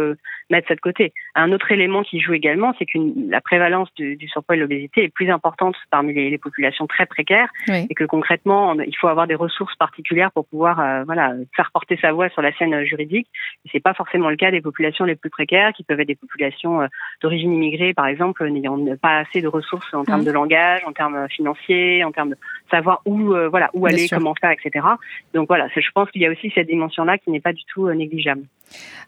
mettre 0.48 0.68
ça 0.68 0.74
de 0.74 0.80
côté. 0.80 1.12
Un 1.34 1.52
autre 1.52 1.70
élément 1.72 2.02
qui 2.02 2.20
joue 2.20 2.32
également, 2.32 2.72
c'est 2.78 2.86
que 2.86 2.98
la 3.28 3.42
prévalence 3.42 3.92
du, 3.94 4.16
du, 4.16 4.26
surpoids 4.26 4.54
et 4.54 4.58
de 4.58 4.62
l'obésité 4.62 5.04
est 5.04 5.08
plus 5.10 5.30
importante 5.30 5.76
parmi 5.90 6.14
les, 6.14 6.30
les 6.30 6.38
populations 6.38 6.86
très 6.86 7.04
précaires 7.04 7.50
et 7.68 7.94
que 7.94 8.04
concrètement, 8.04 8.74
il 8.80 8.96
faut 8.96 9.08
avoir 9.08 9.26
des 9.26 9.34
ressources 9.34 9.76
particulières 9.76 10.32
pour 10.32 10.46
pouvoir 10.46 11.04
voilà 11.04 11.34
faire 11.54 11.70
porter 11.72 11.98
sa 12.00 12.12
voix 12.12 12.30
sur 12.30 12.40
la 12.40 12.56
scène 12.56 12.82
juridique. 12.84 13.28
Et 13.66 13.68
c'est 13.72 13.80
pas 13.80 13.92
forcément 13.92 14.30
le 14.30 14.36
cas 14.36 14.50
des 14.50 14.62
populations 14.62 15.04
les 15.04 15.16
plus 15.16 15.30
précaires, 15.30 15.72
qui 15.74 15.82
peuvent 15.82 16.00
être 16.00 16.08
des 16.08 16.14
populations 16.14 16.77
euh, 16.80 16.86
d'origine 17.22 17.52
immigrée, 17.52 17.94
par 17.94 18.06
exemple, 18.06 18.46
n'ayant 18.48 18.78
pas 19.00 19.18
assez 19.18 19.40
de 19.40 19.48
ressources 19.48 19.92
en 19.94 20.04
termes 20.04 20.22
mm. 20.22 20.26
de 20.26 20.30
langage, 20.30 20.80
en 20.86 20.92
termes 20.92 21.28
financiers, 21.28 22.04
en 22.04 22.12
termes 22.12 22.30
de 22.30 22.36
savoir 22.70 23.00
où, 23.04 23.34
euh, 23.34 23.48
voilà, 23.48 23.70
où 23.74 23.86
aller, 23.86 24.08
comment 24.08 24.34
faire, 24.34 24.52
etc. 24.52 24.86
Donc 25.34 25.48
voilà, 25.48 25.68
je 25.74 25.90
pense 25.94 26.10
qu'il 26.10 26.22
y 26.22 26.26
a 26.26 26.30
aussi 26.30 26.50
cette 26.54 26.66
dimension-là 26.66 27.18
qui 27.18 27.30
n'est 27.30 27.40
pas 27.40 27.52
du 27.52 27.64
tout 27.64 27.86
euh, 27.86 27.94
négligeable. 27.94 28.42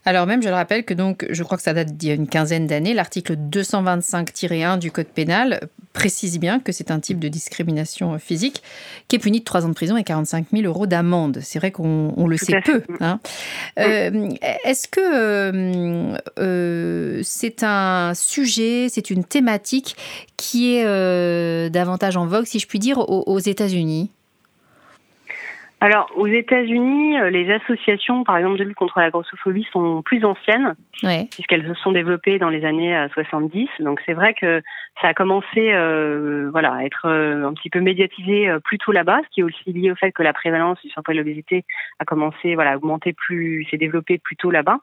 Alors 0.04 0.26
même, 0.26 0.42
je 0.42 0.48
le 0.48 0.54
rappelle 0.54 0.84
que 0.84 0.94
donc, 0.94 1.26
je 1.28 1.42
crois 1.42 1.58
que 1.58 1.62
ça 1.62 1.74
date 1.74 1.96
d'il 1.96 2.08
y 2.08 2.12
a 2.12 2.14
une 2.14 2.28
quinzaine 2.28 2.66
d'années, 2.66 2.94
l'article 2.94 3.36
225-1 3.36 4.78
du 4.78 4.90
Code 4.90 5.08
pénal 5.08 5.60
précise 5.92 6.38
bien 6.38 6.60
que 6.60 6.72
c'est 6.72 6.90
un 6.90 7.00
type 7.00 7.18
de 7.18 7.28
discrimination 7.28 8.18
physique 8.18 8.62
qui 9.08 9.16
est 9.16 9.18
puni 9.18 9.40
de 9.40 9.44
3 9.44 9.66
ans 9.66 9.68
de 9.68 9.74
prison 9.74 9.96
et 9.96 10.04
45 10.04 10.46
000 10.52 10.64
euros 10.64 10.86
d'amende. 10.86 11.40
C'est 11.42 11.58
vrai 11.58 11.70
qu'on 11.70 12.26
le 12.26 12.36
sait 12.36 12.60
peu. 12.64 12.82
Hein. 13.00 13.20
Euh, 13.78 14.28
est-ce 14.64 14.86
que 14.88 15.00
euh, 15.00 16.18
euh, 16.38 17.20
c'est 17.24 17.62
un 17.62 18.12
sujet, 18.14 18.88
c'est 18.88 19.10
une 19.10 19.24
thématique 19.24 19.96
qui 20.36 20.74
est 20.74 21.70
davantage 21.70 22.16
en 22.16 22.26
vogue, 22.26 22.46
si 22.46 22.58
je 22.58 22.66
puis 22.66 22.78
dire, 22.78 22.98
aux 22.98 23.38
États-Unis? 23.38 24.10
Alors, 25.82 26.10
aux 26.14 26.26
États-Unis, 26.26 27.18
euh, 27.18 27.30
les 27.30 27.50
associations, 27.50 28.22
par 28.22 28.36
exemple, 28.36 28.58
de 28.58 28.64
lutte 28.64 28.76
contre 28.76 29.00
la 29.00 29.10
grossophobie 29.10 29.66
sont 29.72 30.02
plus 30.02 30.22
anciennes, 30.26 30.74
puisqu'elles 31.30 31.66
se 31.66 31.72
sont 31.74 31.92
développées 31.92 32.38
dans 32.38 32.50
les 32.50 32.66
années 32.66 33.06
70. 33.14 33.66
Euh, 33.80 33.84
Donc, 33.84 34.02
c'est 34.04 34.12
vrai 34.12 34.34
que 34.34 34.60
ça 35.00 35.08
a 35.08 35.14
commencé, 35.14 35.72
euh, 35.72 36.50
voilà, 36.52 36.74
à 36.74 36.84
être 36.84 37.08
un 37.08 37.54
petit 37.54 37.70
peu 37.70 37.80
médiatisé 37.80 38.50
plus 38.62 38.76
tôt 38.76 38.92
là-bas, 38.92 39.20
ce 39.24 39.28
qui 39.30 39.40
est 39.40 39.44
aussi 39.44 39.72
lié 39.72 39.90
au 39.90 39.96
fait 39.96 40.12
que 40.12 40.22
la 40.22 40.34
prévalence 40.34 40.78
du 40.82 40.90
surpoids 40.90 41.14
et 41.14 41.16
de 41.16 41.22
l'obésité 41.22 41.64
a 41.98 42.04
commencé, 42.04 42.54
voilà, 42.54 42.72
à 42.72 42.76
augmenter 42.76 43.14
plus, 43.14 43.66
s'est 43.70 43.78
développée 43.78 44.18
plus 44.18 44.36
tôt 44.36 44.50
là-bas. 44.50 44.80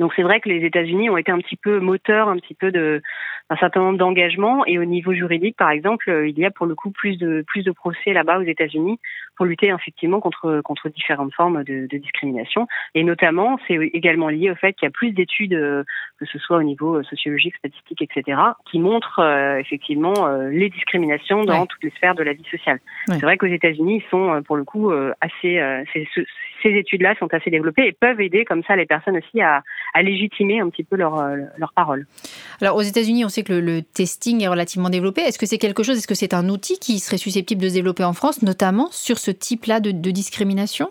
Donc 0.00 0.14
c'est 0.16 0.22
vrai 0.22 0.40
que 0.40 0.48
les 0.48 0.64
États-Unis 0.64 1.10
ont 1.10 1.18
été 1.18 1.30
un 1.30 1.38
petit 1.38 1.56
peu 1.56 1.78
moteurs 1.78 2.28
un 2.28 2.38
petit 2.38 2.54
peu 2.54 2.72
de 2.72 3.02
un 3.50 3.56
certain 3.56 3.80
nombre 3.80 3.98
d'engagements. 3.98 4.64
Et 4.64 4.78
au 4.78 4.84
niveau 4.86 5.12
juridique 5.12 5.56
par 5.58 5.70
exemple 5.70 6.10
euh, 6.10 6.26
il 6.26 6.38
y 6.38 6.46
a 6.46 6.50
pour 6.50 6.64
le 6.64 6.74
coup 6.74 6.90
plus 6.90 7.18
de 7.18 7.44
plus 7.46 7.62
de 7.62 7.70
procès 7.70 8.14
là-bas 8.14 8.38
aux 8.38 8.44
États-Unis 8.44 8.98
pour 9.36 9.44
lutter 9.44 9.68
effectivement 9.68 10.20
contre 10.20 10.62
contre 10.64 10.88
différentes 10.88 11.34
formes 11.34 11.64
de, 11.64 11.86
de 11.86 11.98
discrimination. 11.98 12.66
Et 12.94 13.04
notamment 13.04 13.58
c'est 13.68 13.74
également 13.92 14.30
lié 14.30 14.50
au 14.50 14.54
fait 14.54 14.72
qu'il 14.72 14.86
y 14.86 14.88
a 14.88 14.90
plus 14.90 15.12
d'études 15.12 15.52
euh, 15.52 15.84
que 16.18 16.24
ce 16.24 16.38
soit 16.38 16.56
au 16.56 16.62
niveau 16.62 16.96
euh, 16.96 17.02
sociologique 17.02 17.56
statistique 17.56 18.00
etc 18.00 18.40
qui 18.70 18.78
montrent 18.78 19.20
effectivement 19.58 20.28
les 20.50 20.70
discriminations 20.70 21.44
dans 21.44 21.66
toutes 21.66 21.82
les 21.82 21.90
sphères 21.90 22.14
de 22.14 22.22
la 22.22 22.32
vie 22.32 22.44
sociale. 22.50 22.78
C'est 23.06 23.20
vrai 23.20 23.36
qu'aux 23.36 23.46
États-Unis 23.46 24.02
ils 24.02 24.10
sont 24.10 24.42
pour 24.44 24.56
le 24.56 24.64
coup 24.64 24.90
assez 25.20 25.60
ces, 25.92 26.08
ces 26.62 26.70
études-là 26.70 27.14
sont 27.18 27.32
assez 27.34 27.50
développées 27.50 27.86
et 27.86 27.92
peuvent 27.92 28.20
aider 28.20 28.44
comme 28.44 28.62
ça 28.62 28.76
les 28.76 28.86
personnes 28.86 29.16
aussi 29.16 29.40
à 29.40 29.62
à 29.94 30.02
légitimer 30.02 30.60
un 30.60 30.68
petit 30.70 30.84
peu 30.84 30.96
leur, 30.96 31.18
euh, 31.18 31.36
leur 31.56 31.72
parole. 31.72 32.06
Alors 32.60 32.76
aux 32.76 32.82
États-Unis, 32.82 33.24
on 33.24 33.28
sait 33.28 33.42
que 33.42 33.52
le, 33.52 33.82
testing 33.82 34.42
est 34.42 34.48
relativement 34.48 34.90
développé. 34.90 35.22
Est-ce 35.22 35.38
que 35.38 35.46
c'est 35.46 35.58
quelque 35.58 35.82
chose, 35.82 35.98
est-ce 35.98 36.06
que 36.06 36.14
c'est 36.14 36.34
un 36.34 36.48
outil 36.48 36.78
qui 36.78 36.98
serait 36.98 37.18
susceptible 37.18 37.62
de 37.62 37.68
se 37.68 37.74
développer 37.74 38.04
en 38.04 38.12
France, 38.12 38.42
notamment 38.42 38.88
sur 38.92 39.18
ce 39.18 39.30
type-là 39.30 39.80
de 39.80 40.10
discrimination? 40.10 40.90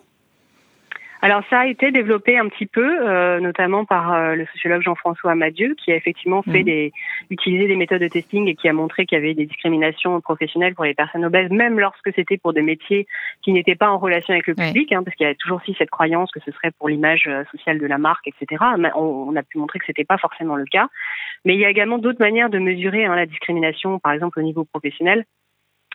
Alors 1.22 1.44
ça 1.50 1.60
a 1.60 1.66
été 1.66 1.92
développé 1.92 2.38
un 2.38 2.48
petit 2.48 2.66
peu, 2.66 3.06
euh, 3.08 3.42
notamment 3.42 3.84
par 3.84 4.14
euh, 4.14 4.36
le 4.36 4.46
sociologue 4.54 4.82
Jean-François 4.82 5.32
Amadieu, 5.32 5.76
qui 5.76 5.92
a 5.92 5.96
effectivement 5.96 6.42
fait 6.44 6.60
mhm. 6.60 6.64
des 6.64 6.94
utilisé 7.30 7.68
des 7.68 7.76
méthodes 7.76 8.02
de 8.02 8.08
testing 8.08 8.48
et 8.48 8.56
qui 8.56 8.70
a 8.70 8.74
montré 8.74 9.06
qu'il 9.06 9.18
y 9.18 9.22
avait 9.22 9.34
des 9.34 9.46
discriminations 9.46 10.22
professionnelles 10.22 10.76
pour 10.76 10.86
les 10.86 10.94
personnes 10.94 11.26
obèses, 11.26 11.50
même 11.52 11.78
lorsque 11.78 12.14
c'était 12.16 12.38
pour 12.38 12.54
des 12.54 12.62
métiers 12.62 13.06
qui 13.42 13.52
n'étaient 13.52 13.76
pas 13.76 13.90
en 13.90 13.98
relation 13.98 14.34
avec 14.34 14.48
le 14.48 14.56
public, 14.56 14.94
hein, 14.94 15.04
parce 15.04 15.16
qu'il 15.18 15.28
y 15.28 15.30
a 15.30 15.36
toujours 15.36 15.58
aussi 15.58 15.76
cette 15.78 15.90
croyance 15.90 16.32
que 16.32 16.40
ce 16.46 16.52
serait 16.52 16.72
pour 16.72 16.88
l'image 16.88 17.26
euh, 17.28 17.44
sociale 17.52 17.80
de 17.80 17.86
la 17.86 17.98
marque, 17.98 18.28
etc. 18.28 18.64
On, 18.96 19.30
on 19.30 19.36
a 19.36 19.44
pu 19.44 19.58
montrer 19.58 19.80
que 19.80 19.86
c'était 19.86 20.06
pas 20.06 20.18
forcément 20.18 20.56
le 20.56 20.66
cas. 20.66 20.88
Mais 21.44 21.56
il 21.56 21.60
y 21.60 21.66
a 21.66 21.70
également 21.70 21.98
d'autres 21.98 22.22
manières 22.22 22.50
de 22.50 22.60
mesurer 22.60 23.06
hein, 23.06 23.16
la 23.16 23.26
discrimination, 23.26 24.00
par 24.00 24.14
exemple 24.14 24.40
au 24.40 24.44
niveau 24.44 24.64
professionnel 24.64 25.26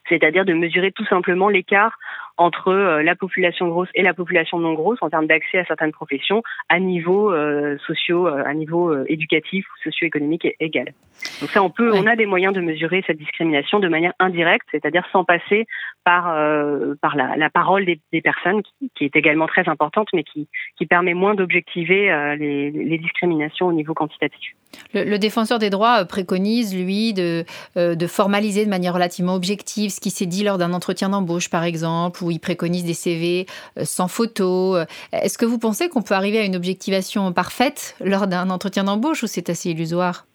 c'est-à-dire 0.09 0.45
de 0.45 0.53
mesurer 0.53 0.93
tout 0.93 1.07
simplement 1.07 1.49
l'écart 1.49 1.99
entre 2.37 2.69
euh, 2.69 3.03
la 3.03 3.15
population 3.15 3.69
grosse 3.69 3.89
et 3.95 4.03
la 4.03 4.15
population 4.15 4.59
non 4.59 4.75
grosse 4.75 4.99
en 5.03 5.11
termes 5.11 5.27
d'accès 5.27 5.59
à 5.59 5.65
certaines 5.65 5.93
professions 5.93 6.43
à 6.69 6.81
niveau 6.81 7.33
euh, 7.33 7.77
socio, 7.87 8.27
euh, 8.27 8.43
à 8.45 8.55
niveau 8.55 9.05
éducatif 9.07 9.67
ou 9.67 9.83
socio-économique 9.85 10.49
égal. 10.61 10.93
Donc 11.41 11.51
ça, 11.51 11.63
on 11.63 11.71
peut, 11.71 11.93
on 11.95 12.07
a 12.07 12.17
des 12.17 12.27
moyens 12.27 12.53
de 12.53 12.61
mesurer 12.61 13.03
cette 13.07 13.19
discrimination 13.19 13.79
de 13.79 13.89
manière 13.89 14.13
indirecte, 14.19 14.67
c'est-à-dire 14.71 15.07
sans 15.13 15.25
passer 15.25 15.67
par 16.05 16.25
par 17.01 17.17
la, 17.17 17.37
la 17.37 17.51
parole 17.51 17.87
des, 17.87 18.01
des 18.13 18.21
personnes, 18.21 18.63
qui, 18.63 18.91
qui, 18.95 19.05
est 19.05 19.17
également 19.17 19.47
très 19.47 19.69
importante, 19.69 20.09
mais 20.13 20.23
qui 20.23 20.49
qui 20.77 20.87
permet 20.87 21.15
moins 21.15 21.35
d'objectiver 21.35 22.37
les, 22.39 22.71
les 22.71 22.99
discriminations 22.99 23.69
au 23.69 23.73
niveau 23.73 23.95
quantitatif. 23.95 24.53
Le, 24.93 25.05
le, 25.05 25.19
défenseur 25.19 25.59
des 25.59 25.71
droits 25.71 26.05
préconise, 26.05 26.77
lui, 26.77 27.15
de, 27.15 27.45
de 27.77 28.07
formaliser 28.07 28.65
de 28.65 28.71
manière 28.71 28.93
relativement 28.93 29.35
objective 29.35 29.91
ce 29.91 30.01
qui 30.01 30.11
s'est 30.11 30.27
dit 30.27 30.43
lors 30.45 30.59
d'un 30.59 30.73
entretien 30.73 31.09
d'embauche, 31.09 31.49
par 31.49 31.65
exemple, 31.65 32.24
où 32.25 32.31
il 32.31 32.41
préconise 32.41 32.85
des 32.85 32.95
CV 32.95 33.47
euh, 33.79 33.85
sans 33.85 34.09
photo. 34.09 34.77
Euh, 34.77 34.85
est-ce 35.13 35.39
que 35.39 35.45
vous 35.45 35.59
pensez 35.59 35.89
qu'on 35.89 36.03
peut 36.03 36.15
arriver 36.15 36.39
à 36.39 36.45
une 36.45 36.57
objectivation 36.57 37.33
parfaite 37.33 37.97
lors 38.01 38.27
d'un 38.27 38.51
entretien 38.51 38.85
d'embauche 38.85 39.23
ou 39.23 39.27
c'est 39.27 39.51
assez 39.51 39.71
illusoire? 39.71 40.27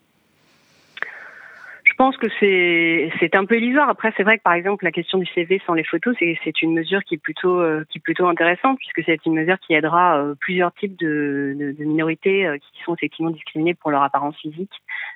Je 1.83 1.93
pense 2.05 2.15
que 2.15 2.27
c'est 2.39 3.35
un 3.35 3.43
peu 3.43 3.57
illusoire. 3.57 3.89
Après, 3.89 4.13
c'est 4.15 4.23
vrai 4.23 4.37
que 4.37 4.43
par 4.43 4.53
exemple 4.53 4.85
la 4.85 4.91
question 4.91 5.17
du 5.17 5.25
CV 5.25 5.61
sans 5.65 5.73
les 5.73 5.83
photos, 5.83 6.15
c'est 6.17 6.61
une 6.61 6.73
mesure 6.73 7.03
qui 7.03 7.15
est 7.15 7.17
plutôt 7.17 7.59
euh, 7.59 7.83
qui 7.89 7.97
est 7.97 8.01
plutôt 8.01 8.27
intéressante 8.27 8.77
puisque 8.77 9.03
c'est 9.05 9.25
une 9.25 9.33
mesure 9.33 9.59
qui 9.59 9.73
aidera 9.73 10.23
plusieurs 10.39 10.71
types 10.75 10.97
de, 10.97 11.75
minorités 11.79 12.49
qui 12.61 12.83
sont 12.85 12.95
effectivement 12.95 13.31
discriminées 13.31 13.73
pour 13.73 13.91
leur 13.91 14.01
apparence 14.01 14.37
physique 14.37 14.71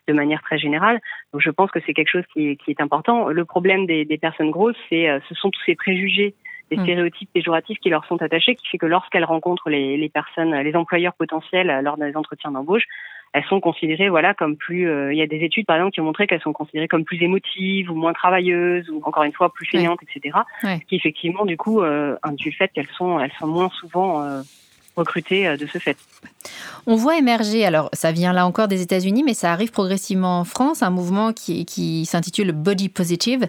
de 0.10 0.14
manière 0.14 0.42
très 0.42 0.58
générale. 0.58 1.00
Donc 1.32 1.42
je 1.42 1.52
pense 1.52 1.72
que 1.72 1.80
c'est 1.86 1.94
quelque 1.94 2.12
chose 2.12 2.26
qui, 2.34 2.58
qui, 2.58 2.72
est 2.72 2.82
important. 2.82 3.30
Le 3.30 3.46
problème 3.46 3.86
des, 3.86 4.04
des 4.04 4.18
personnes 4.18 4.52
grosses, 4.52 4.76
c'est 4.90 5.08
ce 5.30 5.36
sont 5.36 5.52
tous 5.52 5.62
ces 5.66 5.76
préjugés 5.76 6.36
des 6.72 6.78
mm. 6.78 6.84
stéréotypes 6.84 7.30
péjoratifs 7.34 7.80
qui 7.80 7.90
leur 7.90 8.06
sont 8.06 8.22
attachés, 8.22 8.56
qui 8.56 8.68
fait 8.68 8.78
que 8.78 8.86
lorsqu'elles 8.86 9.26
rencontrent 9.26 9.70
les, 9.70 9.98
les, 9.98 10.10
personnes, 10.10 10.56
les 10.56 10.76
employeurs 10.76 11.14
potentiels 11.14 11.82
lors 11.84 11.98
des 11.98 12.16
entretiens 12.16 12.52
d'embauche, 12.52 12.86
elles 13.34 13.44
sont 13.46 13.60
considérées 13.60 14.10
voilà 14.10 14.34
comme 14.34 14.56
plus 14.56 14.88
euh, 14.88 15.12
il 15.12 15.18
y 15.18 15.22
a 15.22 15.28
des 15.28 15.44
études 15.44 15.66
par 15.66 15.76
exemple 15.76 15.94
qui 15.94 16.02
ont 16.02 16.06
montré 16.06 16.28
qu'elles 16.28 16.42
sont 16.42 16.54
considérées 16.54 16.88
comme 16.88 17.04
plus 17.04 17.22
émotives 17.22 17.92
ou 17.92 17.96
moins 17.96 18.14
travailleuses 18.14 18.90
ou 18.90 19.02
encore 19.04 19.24
une 19.24 19.34
fois 19.34 19.52
plus 19.52 19.66
feignantes 19.66 20.00
etc 20.04 20.38
ce 20.62 20.86
qui 20.86 20.96
effectivement 20.96 21.46
du 21.46 21.58
coup 21.58 21.82
euh, 21.82 22.16
induit 22.22 22.52
le 22.52 22.56
fait 22.56 22.70
qu'elles 22.70 22.90
sont 22.96 23.20
elles 23.20 23.34
sont 23.40 23.48
moins 23.48 23.70
souvent 23.70 24.22
euh, 24.22 24.42
recrutées 24.96 25.48
euh, 25.48 25.58
de 25.58 25.66
ce 25.66 25.78
fait. 25.78 25.98
On 26.86 26.98
voit 26.98 27.18
émerger, 27.18 27.66
alors 27.66 27.90
ça 27.94 28.12
vient 28.12 28.34
là 28.34 28.46
encore 28.46 28.68
des 28.68 28.82
États-Unis, 28.82 29.24
mais 29.24 29.34
ça 29.34 29.54
arrive 29.54 29.72
progressivement 29.72 30.42
en 30.42 30.44
France, 30.44 30.84
un 30.84 30.90
mouvement 30.90 31.32
qui, 31.32 31.66
qui 31.66 32.06
s'intitule 32.06 32.52
Body 32.52 32.90
Positive, 32.90 33.48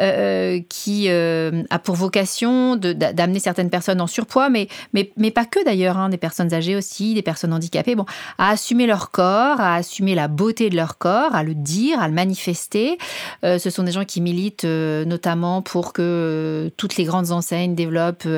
euh, 0.00 0.60
qui 0.68 1.08
euh, 1.08 1.62
a 1.70 1.78
pour 1.78 1.94
vocation 1.94 2.74
d'amener 2.74 3.38
certaines 3.38 3.70
personnes 3.70 4.00
en 4.00 4.08
surpoids, 4.08 4.48
mais, 4.48 4.66
mais, 4.92 5.12
mais 5.16 5.30
pas 5.30 5.44
que 5.44 5.64
d'ailleurs, 5.64 5.96
hein, 5.96 6.08
des 6.08 6.16
personnes 6.16 6.52
âgées 6.52 6.74
aussi, 6.74 7.14
des 7.14 7.22
personnes 7.22 7.52
handicapées, 7.52 7.94
bon, 7.94 8.06
à 8.38 8.50
assumer 8.50 8.86
leur 8.86 9.12
corps, 9.12 9.60
à 9.60 9.76
assumer 9.76 10.16
la 10.16 10.26
beauté 10.26 10.68
de 10.68 10.74
leur 10.74 10.98
corps, 10.98 11.36
à 11.36 11.44
le 11.44 11.54
dire, 11.54 12.02
à 12.02 12.08
le 12.08 12.14
manifester. 12.14 12.98
ce 13.44 13.70
sont 13.70 13.84
des 13.84 13.92
gens 13.92 14.04
qui 14.04 14.20
militent 14.20 14.64
notamment 14.64 15.62
pour 15.62 15.92
que 15.92 16.72
toutes 16.76 16.96
les 16.96 17.04
grandes 17.04 17.30
enseignes 17.30 17.76
développent 17.76 18.28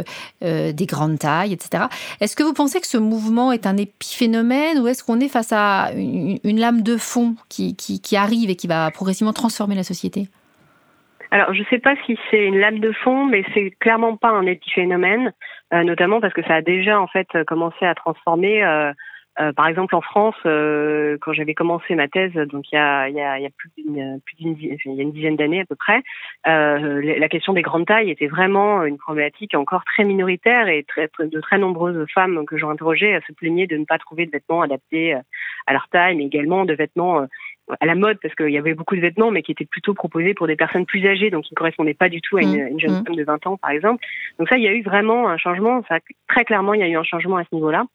des 0.43 0.87
grandes 0.87 1.19
tailles, 1.19 1.55
etc. 1.55 1.85
Est-ce 2.21 2.37
que 2.37 2.44
vous 2.45 2.53
pensez 2.53 2.81
que 2.81 2.87
ce 2.87 2.99
mouvement 2.99 3.53
est 3.53 3.67
un 3.67 3.77
épiphénomène 3.77 4.79
ou 4.81 4.87
est-ce 4.87 5.03
qu'on 5.03 5.21
est 5.21 5.29
face 5.29 5.53
à 5.53 5.91
une, 5.95 6.61
lame 6.61 6.83
de 6.83 6.97
fond 6.97 7.35
qui, 7.49 7.77
arrive 8.17 8.51
et 8.51 8.57
qui 8.57 8.67
va 8.67 8.91
progressivement 8.91 9.33
transformer 9.33 9.75
la 9.75 9.83
société? 9.83 10.29
Alors, 11.31 11.53
je 11.53 11.61
ne 11.61 11.65
sais 11.67 11.81
pas 11.81 11.95
si 12.07 12.17
c'est 12.31 12.45
une 12.45 12.59
lame 12.59 12.79
de 12.79 12.93
fond, 12.93 13.25
mais 13.25 13.45
c'est 13.55 13.71
clairement 13.81 14.17
pas 14.17 14.29
un 14.29 14.47
épiphénomène, 14.47 15.33
euh, 15.73 15.83
notamment 15.83 16.21
parce 16.21 16.33
que 16.33 16.43
ça 16.45 16.55
a 16.55 16.63
déjà 16.63 17.01
en 17.01 17.09
fait 17.09 17.27
commencé 17.47 17.85
à 17.85 17.95
transformer. 17.95 18.65
Euh, 18.65 18.93
euh, 19.41 19.53
par 19.53 19.67
exemple, 19.67 19.95
en 19.97 20.01
France, 20.01 20.37
euh, 20.47 21.19
quand 21.21 21.33
j'avais 21.33 21.55
commencé 21.55 21.95
ma 21.95 22.07
thèse, 22.07 22.35
donc 22.35 22.71
il 22.71 22.77
y 22.77 22.79
a, 22.79 23.09
il 23.09 23.17
y 23.17 23.21
a, 23.21 23.39
il 23.39 23.43
y 23.43 23.47
a 23.47 23.51
plus 23.51 23.71
d'une, 23.77 24.21
il 24.41 24.95
y 24.95 25.01
a 25.01 25.03
une 25.03 25.13
dizaine 25.13 25.37
d'années 25.37 25.61
à 25.61 25.65
peu 25.65 25.75
près, 25.75 26.03
euh, 26.47 27.19
la 27.19 27.29
question 27.29 27.53
des 27.53 27.63
grandes 27.63 27.87
tailles 27.87 28.11
était 28.11 28.29
vraiment 28.29 28.85
une 28.85 28.99
problématique 28.99 29.55
encore 29.55 29.85
très 29.85 30.05
minoritaire 30.05 30.69
et 30.69 30.85
très, 30.85 31.11
de 31.19 31.41
très 31.41 31.59
nombreuses 31.59 32.07
femmes 32.13 32.47
que 32.47 32.57
j'ai 32.57 32.67
interrogées 32.67 33.19
se 33.27 33.33
plaignaient 33.33 33.67
de 33.67 33.77
ne 33.77 33.85
pas 33.85 33.99
trouver 33.99 34.27
de 34.27 34.31
vêtements 34.31 34.63
adaptés 34.63 35.15
à 35.67 35.73
leur 35.73 35.89
taille, 35.89 36.17
mais 36.17 36.25
également 36.25 36.65
de 36.65 36.75
vêtements 36.75 37.27
à 37.81 37.87
la 37.87 37.95
mode 37.95 38.19
parce 38.21 38.35
qu'il 38.35 38.51
y 38.51 38.59
avait 38.59 38.75
beaucoup 38.75 38.95
de 38.95 39.01
vêtements 39.01 39.31
mais 39.31 39.43
qui 39.43 39.53
étaient 39.53 39.65
plutôt 39.65 39.95
proposés 39.95 40.35
pour 40.35 40.47
des 40.47 40.57
personnes 40.57 40.85
plus 40.85 41.07
âgées 41.07 41.31
donc 41.31 41.45
qui 41.45 41.55
ne 41.55 41.57
correspondaient 41.57 41.95
pas 41.95 42.11
du 42.11 42.21
tout 42.21 42.37
à 42.37 42.43
une, 42.43 42.63
mmh. 42.63 42.69
une 42.69 42.81
jeune 42.81 43.01
mmh. 43.01 43.05
femme 43.07 43.17
de 43.17 43.25
20 43.25 43.47
ans 43.47 43.57
par 43.57 43.71
exemple. 43.71 44.05
Donc 44.39 44.49
ça 44.49 44.59
il 44.59 44.63
y 44.63 44.69
a 44.69 44.73
eu 44.73 44.83
vraiment 44.83 45.29
un 45.29 45.39
changement, 45.39 45.83
ça 45.89 45.99
très 46.29 46.45
clairement 46.45 46.75
il 46.75 46.81
y 46.81 46.85
a 46.85 46.89
eu 46.89 46.97
un 46.97 47.05
changement 47.05 47.37
à 47.37 47.45
ce 47.45 47.55
niveau-là. 47.55 47.87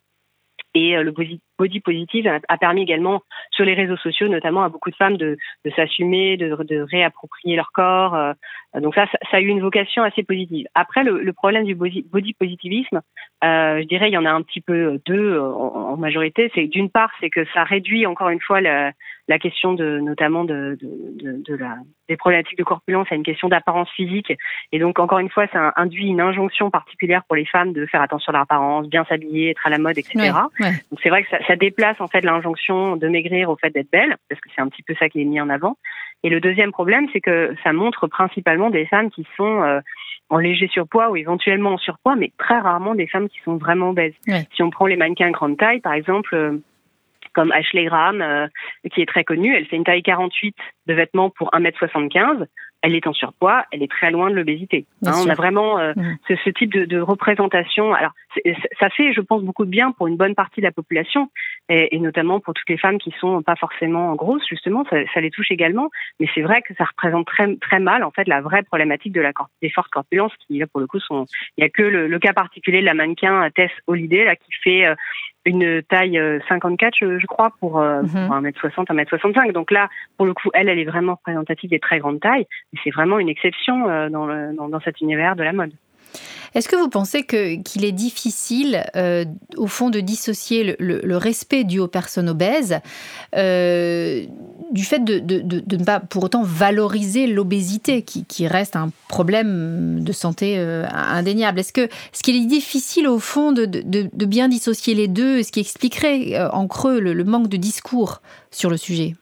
Et 0.73 0.95
euh, 0.95 1.03
le 1.03 1.13
body 1.59 1.81
positive 1.81 2.27
a 2.47 2.57
permis 2.57 2.81
également 2.81 3.21
sur 3.51 3.65
les 3.65 3.73
réseaux 3.73 3.97
sociaux, 3.97 4.29
notamment 4.29 4.63
à 4.63 4.69
beaucoup 4.69 4.89
de 4.89 4.95
femmes 4.95 5.17
de, 5.17 5.37
de 5.65 5.71
s'assumer, 5.71 6.37
de, 6.37 6.55
de, 6.63 6.81
réapproprier 6.81 7.57
leur 7.57 7.71
corps. 7.73 8.15
Euh, 8.15 8.33
donc 8.79 8.95
ça, 8.95 9.05
ça, 9.29 9.37
a 9.37 9.39
eu 9.41 9.47
une 9.47 9.61
vocation 9.61 10.03
assez 10.03 10.23
positive. 10.23 10.67
Après, 10.75 11.03
le, 11.03 11.21
le 11.21 11.33
problème 11.33 11.65
du 11.65 11.75
body, 11.75 12.33
positivisme, 12.33 13.01
euh, 13.43 13.81
je 13.81 13.87
dirais, 13.87 14.09
il 14.09 14.13
y 14.13 14.17
en 14.17 14.25
a 14.25 14.31
un 14.31 14.41
petit 14.41 14.61
peu 14.61 14.99
deux 15.05 15.39
en, 15.39 15.97
majorité. 15.97 16.51
C'est 16.55 16.67
d'une 16.67 16.89
part, 16.89 17.11
c'est 17.19 17.29
que 17.29 17.45
ça 17.53 17.63
réduit 17.63 18.05
encore 18.05 18.29
une 18.29 18.39
fois 18.39 18.61
la, 18.61 18.93
la 19.27 19.37
question 19.37 19.73
de, 19.73 19.99
notamment 19.99 20.43
de, 20.43 20.77
de, 20.81 21.41
de, 21.45 21.55
la, 21.55 21.77
des 22.07 22.17
problématiques 22.17 22.57
de 22.57 22.63
corpulence 22.63 23.07
à 23.11 23.15
une 23.15 23.23
question 23.23 23.47
d'apparence 23.47 23.89
physique. 23.91 24.33
Et 24.71 24.79
donc 24.79 24.99
encore 24.99 25.19
une 25.19 25.29
fois, 25.29 25.47
ça 25.53 25.73
induit 25.75 26.07
une 26.07 26.21
injonction 26.21 26.71
particulière 26.71 27.23
pour 27.25 27.35
les 27.35 27.45
femmes 27.45 27.71
de 27.73 27.85
faire 27.85 28.01
attention 28.01 28.31
à 28.31 28.33
leur 28.33 28.41
apparence, 28.41 28.87
bien 28.87 29.05
s'habiller, 29.05 29.51
être 29.51 29.65
à 29.65 29.69
la 29.69 29.77
mode, 29.77 29.97
etc. 29.97 30.31
Donc 30.59 30.99
c'est 31.03 31.09
vrai 31.09 31.23
que 31.23 31.29
ça, 31.29 31.48
ça 31.49 31.55
déplace 31.55 31.99
en 31.99 32.07
fait 32.07 32.21
l'injonction 32.21 32.95
de 32.95 33.07
maigrir 33.07 33.49
au 33.49 33.55
fait 33.55 33.71
d'être 33.71 33.89
belle, 33.91 34.15
parce 34.29 34.39
que 34.39 34.49
c'est 34.55 34.61
un 34.61 34.69
petit 34.69 34.83
peu 34.83 34.93
ça 34.99 35.09
qui 35.09 35.21
est 35.21 35.25
mis 35.25 35.41
en 35.41 35.49
avant. 35.49 35.77
Et 36.23 36.29
le 36.29 36.39
deuxième 36.39 36.71
problème, 36.71 37.07
c'est 37.11 37.21
que 37.21 37.55
ça 37.63 37.73
montre 37.73 38.07
principalement 38.07 38.69
des 38.69 38.85
femmes 38.85 39.09
qui 39.09 39.25
sont 39.35 39.63
euh, 39.63 39.79
en 40.29 40.37
léger 40.37 40.67
surpoids 40.67 41.09
ou 41.09 41.15
éventuellement 41.15 41.71
en 41.71 41.77
surpoids, 41.77 42.15
mais 42.15 42.31
très 42.37 42.59
rarement 42.59 42.93
des 42.93 43.07
femmes 43.07 43.29
qui 43.29 43.39
sont 43.43 43.57
vraiment 43.57 43.89
obèses. 43.89 44.13
Si 44.53 44.61
on 44.61 44.69
prend 44.69 44.85
les 44.85 44.95
mannequins 44.95 45.31
grande 45.31 45.57
taille, 45.57 45.79
par 45.79 45.93
exemple, 45.93 46.35
euh, 46.35 46.57
comme 47.33 47.51
Ashley 47.51 47.85
Graham, 47.85 48.21
euh, 48.21 48.47
qui 48.93 49.01
est 49.01 49.07
très 49.07 49.23
connue, 49.23 49.55
elle 49.55 49.65
fait 49.65 49.75
une 49.75 49.83
taille 49.83 50.03
48 50.03 50.55
de 50.85 50.93
vêtements 50.93 51.31
pour 51.31 51.49
1m75 51.51 52.45
elle 52.81 52.95
est 52.95 53.07
en 53.07 53.13
surpoids, 53.13 53.65
elle 53.71 53.83
est 53.83 53.91
très 53.91 54.11
loin 54.11 54.29
de 54.29 54.35
l'obésité. 54.35 54.85
Hein, 55.05 55.11
on 55.25 55.29
a 55.29 55.33
vraiment 55.33 55.79
euh, 55.79 55.93
mmh. 55.95 56.17
ce, 56.27 56.35
ce, 56.45 56.49
type 56.49 56.73
de, 56.73 56.85
de 56.85 56.99
représentation. 56.99 57.93
Alors, 57.93 58.11
ça 58.79 58.89
fait, 58.89 59.13
je 59.13 59.21
pense, 59.21 59.43
beaucoup 59.43 59.65
de 59.65 59.69
bien 59.69 59.91
pour 59.91 60.07
une 60.07 60.17
bonne 60.17 60.35
partie 60.35 60.61
de 60.61 60.65
la 60.65 60.71
population, 60.71 61.29
et, 61.67 61.95
et 61.95 61.99
notamment 61.99 62.39
pour 62.39 62.53
toutes 62.53 62.69
les 62.69 62.77
femmes 62.77 62.97
qui 62.97 63.13
sont 63.19 63.41
pas 63.41 63.55
forcément 63.55 64.15
grosses, 64.15 64.47
justement, 64.47 64.85
ça, 64.89 64.97
ça 65.13 65.21
les 65.21 65.31
touche 65.31 65.51
également. 65.51 65.89
Mais 66.19 66.27
c'est 66.33 66.41
vrai 66.41 66.61
que 66.61 66.73
ça 66.75 66.85
représente 66.85 67.27
très, 67.27 67.55
très 67.57 67.79
mal, 67.79 68.03
en 68.03 68.11
fait, 68.11 68.27
la 68.27 68.41
vraie 68.41 68.63
problématique 68.63 69.13
de 69.13 69.21
la 69.21 69.33
des 69.61 69.69
fortes 69.69 69.91
corpulences, 69.91 70.33
qui 70.47 70.57
là 70.59 70.67
pour 70.67 70.79
le 70.79 70.87
coup 70.87 70.99
sont. 70.99 71.25
Il 71.57 71.63
y 71.63 71.65
a 71.65 71.69
que 71.69 71.83
le, 71.83 72.07
le 72.07 72.19
cas 72.19 72.33
particulier 72.33 72.81
de 72.81 72.85
la 72.85 72.93
mannequin 72.93 73.49
Tess 73.51 73.71
Holiday 73.87 74.25
là 74.25 74.35
qui 74.35 74.51
fait 74.63 74.85
euh, 74.85 74.95
une 75.45 75.81
taille 75.83 76.19
54, 76.47 77.03
euh, 77.03 77.19
je, 77.19 77.25
crois, 77.25 77.51
pour, 77.59 77.79
euh, 77.79 78.01
pour 78.01 78.09
1m60, 78.09 78.91
mhm. 78.91 78.99
1m65. 78.99 79.51
Donc 79.51 79.71
là, 79.71 79.89
pour 80.17 80.25
le 80.25 80.33
coup, 80.33 80.49
elle, 80.53 80.69
elle 80.69 80.79
est 80.79 80.85
vraiment 80.85 81.13
représentative 81.13 81.69
des 81.69 81.79
très 81.79 81.99
grandes 81.99 82.19
tailles. 82.19 82.45
Mais 82.73 82.79
c'est 82.83 82.91
vraiment 82.91 83.19
une 83.19 83.29
exception 83.29 83.89
euh, 83.89 84.09
dans, 84.09 84.25
le, 84.25 84.53
dans, 84.55 84.69
dans 84.69 84.79
cet 84.81 85.01
univers 85.01 85.35
de 85.35 85.43
la 85.43 85.53
mode. 85.53 85.71
Est-ce 86.55 86.67
que 86.67 86.75
vous 86.75 86.89
pensez 86.89 87.23
qu'il 87.23 87.85
est 87.85 87.91
difficile, 87.91 88.83
euh, 88.95 89.25
au 89.57 89.67
fond, 89.67 89.89
de 89.89 89.99
dissocier 89.99 90.75
le, 90.79 91.17
respect 91.17 91.63
dû 91.63 91.79
aux 91.79 91.87
personnes 91.87 92.29
obèses 92.29 92.79
euh, 93.35 94.25
du 94.71 94.83
fait 94.83 95.03
de, 95.03 95.19
ne 95.19 95.83
pas 95.83 95.99
pour 95.99 96.23
autant 96.23 96.43
valoriser 96.43 97.27
l'obésité, 97.27 98.01
qui, 98.03 98.47
reste 98.47 98.75
un 98.75 98.89
problème 99.07 100.03
de 100.03 100.11
santé 100.11 100.55
euh, 100.57 100.85
indéniable? 100.91 101.59
Est-ce 101.59 102.23
qu'il 102.23 102.35
est 102.35 102.47
difficile, 102.47 103.07
au 103.07 103.19
fond, 103.19 103.51
de, 103.51 104.25
bien 104.25 104.47
dissocier 104.47 104.95
les 104.95 105.07
deux, 105.07 105.43
ce 105.43 105.51
qui 105.51 105.59
expliquerait 105.59 106.39
en 106.51 106.67
creux 106.67 106.99
le 106.99 107.23
manque 107.23 107.47
de 107.47 107.57
discours 107.57 108.21
sur 108.51 108.69
le 108.69 108.77
sujet? 108.77 109.15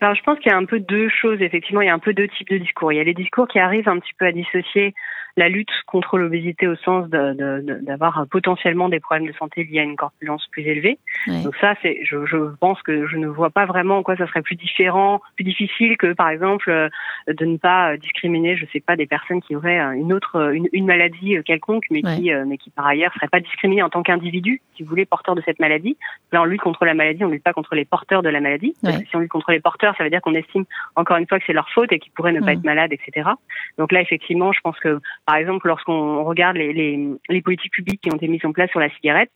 Alors 0.00 0.14
je 0.14 0.22
pense 0.22 0.38
qu'il 0.38 0.50
y 0.50 0.54
a 0.54 0.58
un 0.58 0.66
peu 0.66 0.78
deux 0.78 1.08
choses, 1.08 1.40
effectivement, 1.40 1.80
il 1.80 1.86
y 1.86 1.90
a 1.90 1.94
un 1.94 1.98
peu 1.98 2.12
deux 2.12 2.28
types 2.28 2.50
de 2.50 2.58
discours. 2.58 2.92
Il 2.92 2.96
y 2.96 3.00
a 3.00 3.04
les 3.04 3.14
discours 3.14 3.48
qui 3.48 3.58
arrivent 3.58 3.88
un 3.88 3.98
petit 3.98 4.12
peu 4.18 4.26
à 4.26 4.32
dissocier 4.32 4.94
la 5.36 5.48
lutte 5.48 5.70
contre 5.86 6.18
l'obésité 6.18 6.66
au 6.66 6.76
sens 6.76 7.08
d'avoir 7.08 8.22
de, 8.22 8.28
potentiellement 8.28 8.88
des 8.88 9.00
problèmes 9.00 9.26
de 9.26 9.34
santé 9.34 9.64
liés 9.64 9.80
à 9.80 9.82
une 9.82 9.96
corpulence 9.96 10.46
plus 10.50 10.62
élevée. 10.62 10.98
Donc 11.26 11.54
ça, 11.60 11.74
c'est, 11.82 12.00
je, 12.04 12.24
je, 12.24 12.36
pense 12.58 12.80
que 12.82 13.06
je 13.06 13.16
ne 13.16 13.26
vois 13.26 13.50
pas 13.50 13.66
vraiment 13.66 13.98
en 13.98 14.02
quoi 14.02 14.16
ça 14.16 14.26
serait 14.26 14.42
plus 14.42 14.56
différent, 14.56 15.20
plus 15.34 15.44
difficile 15.44 15.96
que 15.96 16.12
par 16.12 16.30
exemple 16.30 16.70
euh, 16.70 16.88
de 17.28 17.44
ne 17.44 17.56
pas 17.56 17.96
discriminer, 17.96 18.56
je 18.56 18.66
sais 18.72 18.80
pas, 18.80 18.96
des 18.96 19.06
personnes 19.06 19.42
qui 19.42 19.54
auraient 19.56 19.78
une 19.78 20.12
autre, 20.12 20.52
une, 20.52 20.68
une 20.72 20.86
maladie 20.86 21.36
quelconque, 21.44 21.84
mais 21.90 22.02
qui, 22.02 22.32
euh, 22.32 22.44
mais 22.46 22.56
qui 22.56 22.70
par 22.70 22.86
ailleurs 22.86 23.12
seraient 23.14 23.28
pas 23.28 23.40
discriminées 23.40 23.82
en 23.82 23.90
tant 23.90 24.02
qu'individu, 24.02 24.60
si 24.76 24.82
vous 24.82 24.88
voulez, 24.88 25.04
porteurs 25.04 25.34
de 25.34 25.42
cette 25.44 25.60
maladie. 25.60 25.96
Là, 26.32 26.42
on 26.42 26.44
lutte 26.44 26.60
contre 26.60 26.84
la 26.84 26.94
maladie, 26.94 27.24
on 27.24 27.28
lutte 27.28 27.42
pas 27.42 27.52
contre 27.52 27.74
les 27.74 27.84
porteurs 27.84 28.22
de 28.22 28.28
la 28.28 28.40
maladie. 28.40 28.74
si 28.82 29.16
on 29.16 29.18
lutte 29.18 29.30
contre 29.30 29.52
les 29.52 29.60
porteurs, 29.60 29.94
ça 29.96 30.04
veut 30.04 30.10
dire 30.10 30.20
qu'on 30.20 30.34
estime 30.34 30.64
encore 30.94 31.16
une 31.18 31.26
fois 31.26 31.38
que 31.38 31.44
c'est 31.46 31.52
leur 31.52 31.68
faute 31.70 31.92
et 31.92 31.98
qu'ils 31.98 32.12
pourraient 32.12 32.32
ne 32.32 32.40
pas 32.40 32.52
être 32.52 32.64
malades, 32.64 32.92
etc. 32.92 33.30
Donc 33.78 33.92
là, 33.92 34.00
effectivement, 34.00 34.52
je 34.52 34.60
pense 34.60 34.78
que 34.80 35.00
par 35.26 35.36
exemple, 35.36 35.66
lorsqu'on 35.66 36.22
regarde 36.24 36.56
les, 36.56 36.72
les, 36.72 37.42
politiques 37.42 37.72
publiques 37.72 38.00
qui 38.00 38.12
ont 38.12 38.16
été 38.16 38.28
mises 38.28 38.44
en 38.44 38.52
place 38.52 38.70
sur 38.70 38.80
la 38.80 38.90
cigarette, 38.90 39.30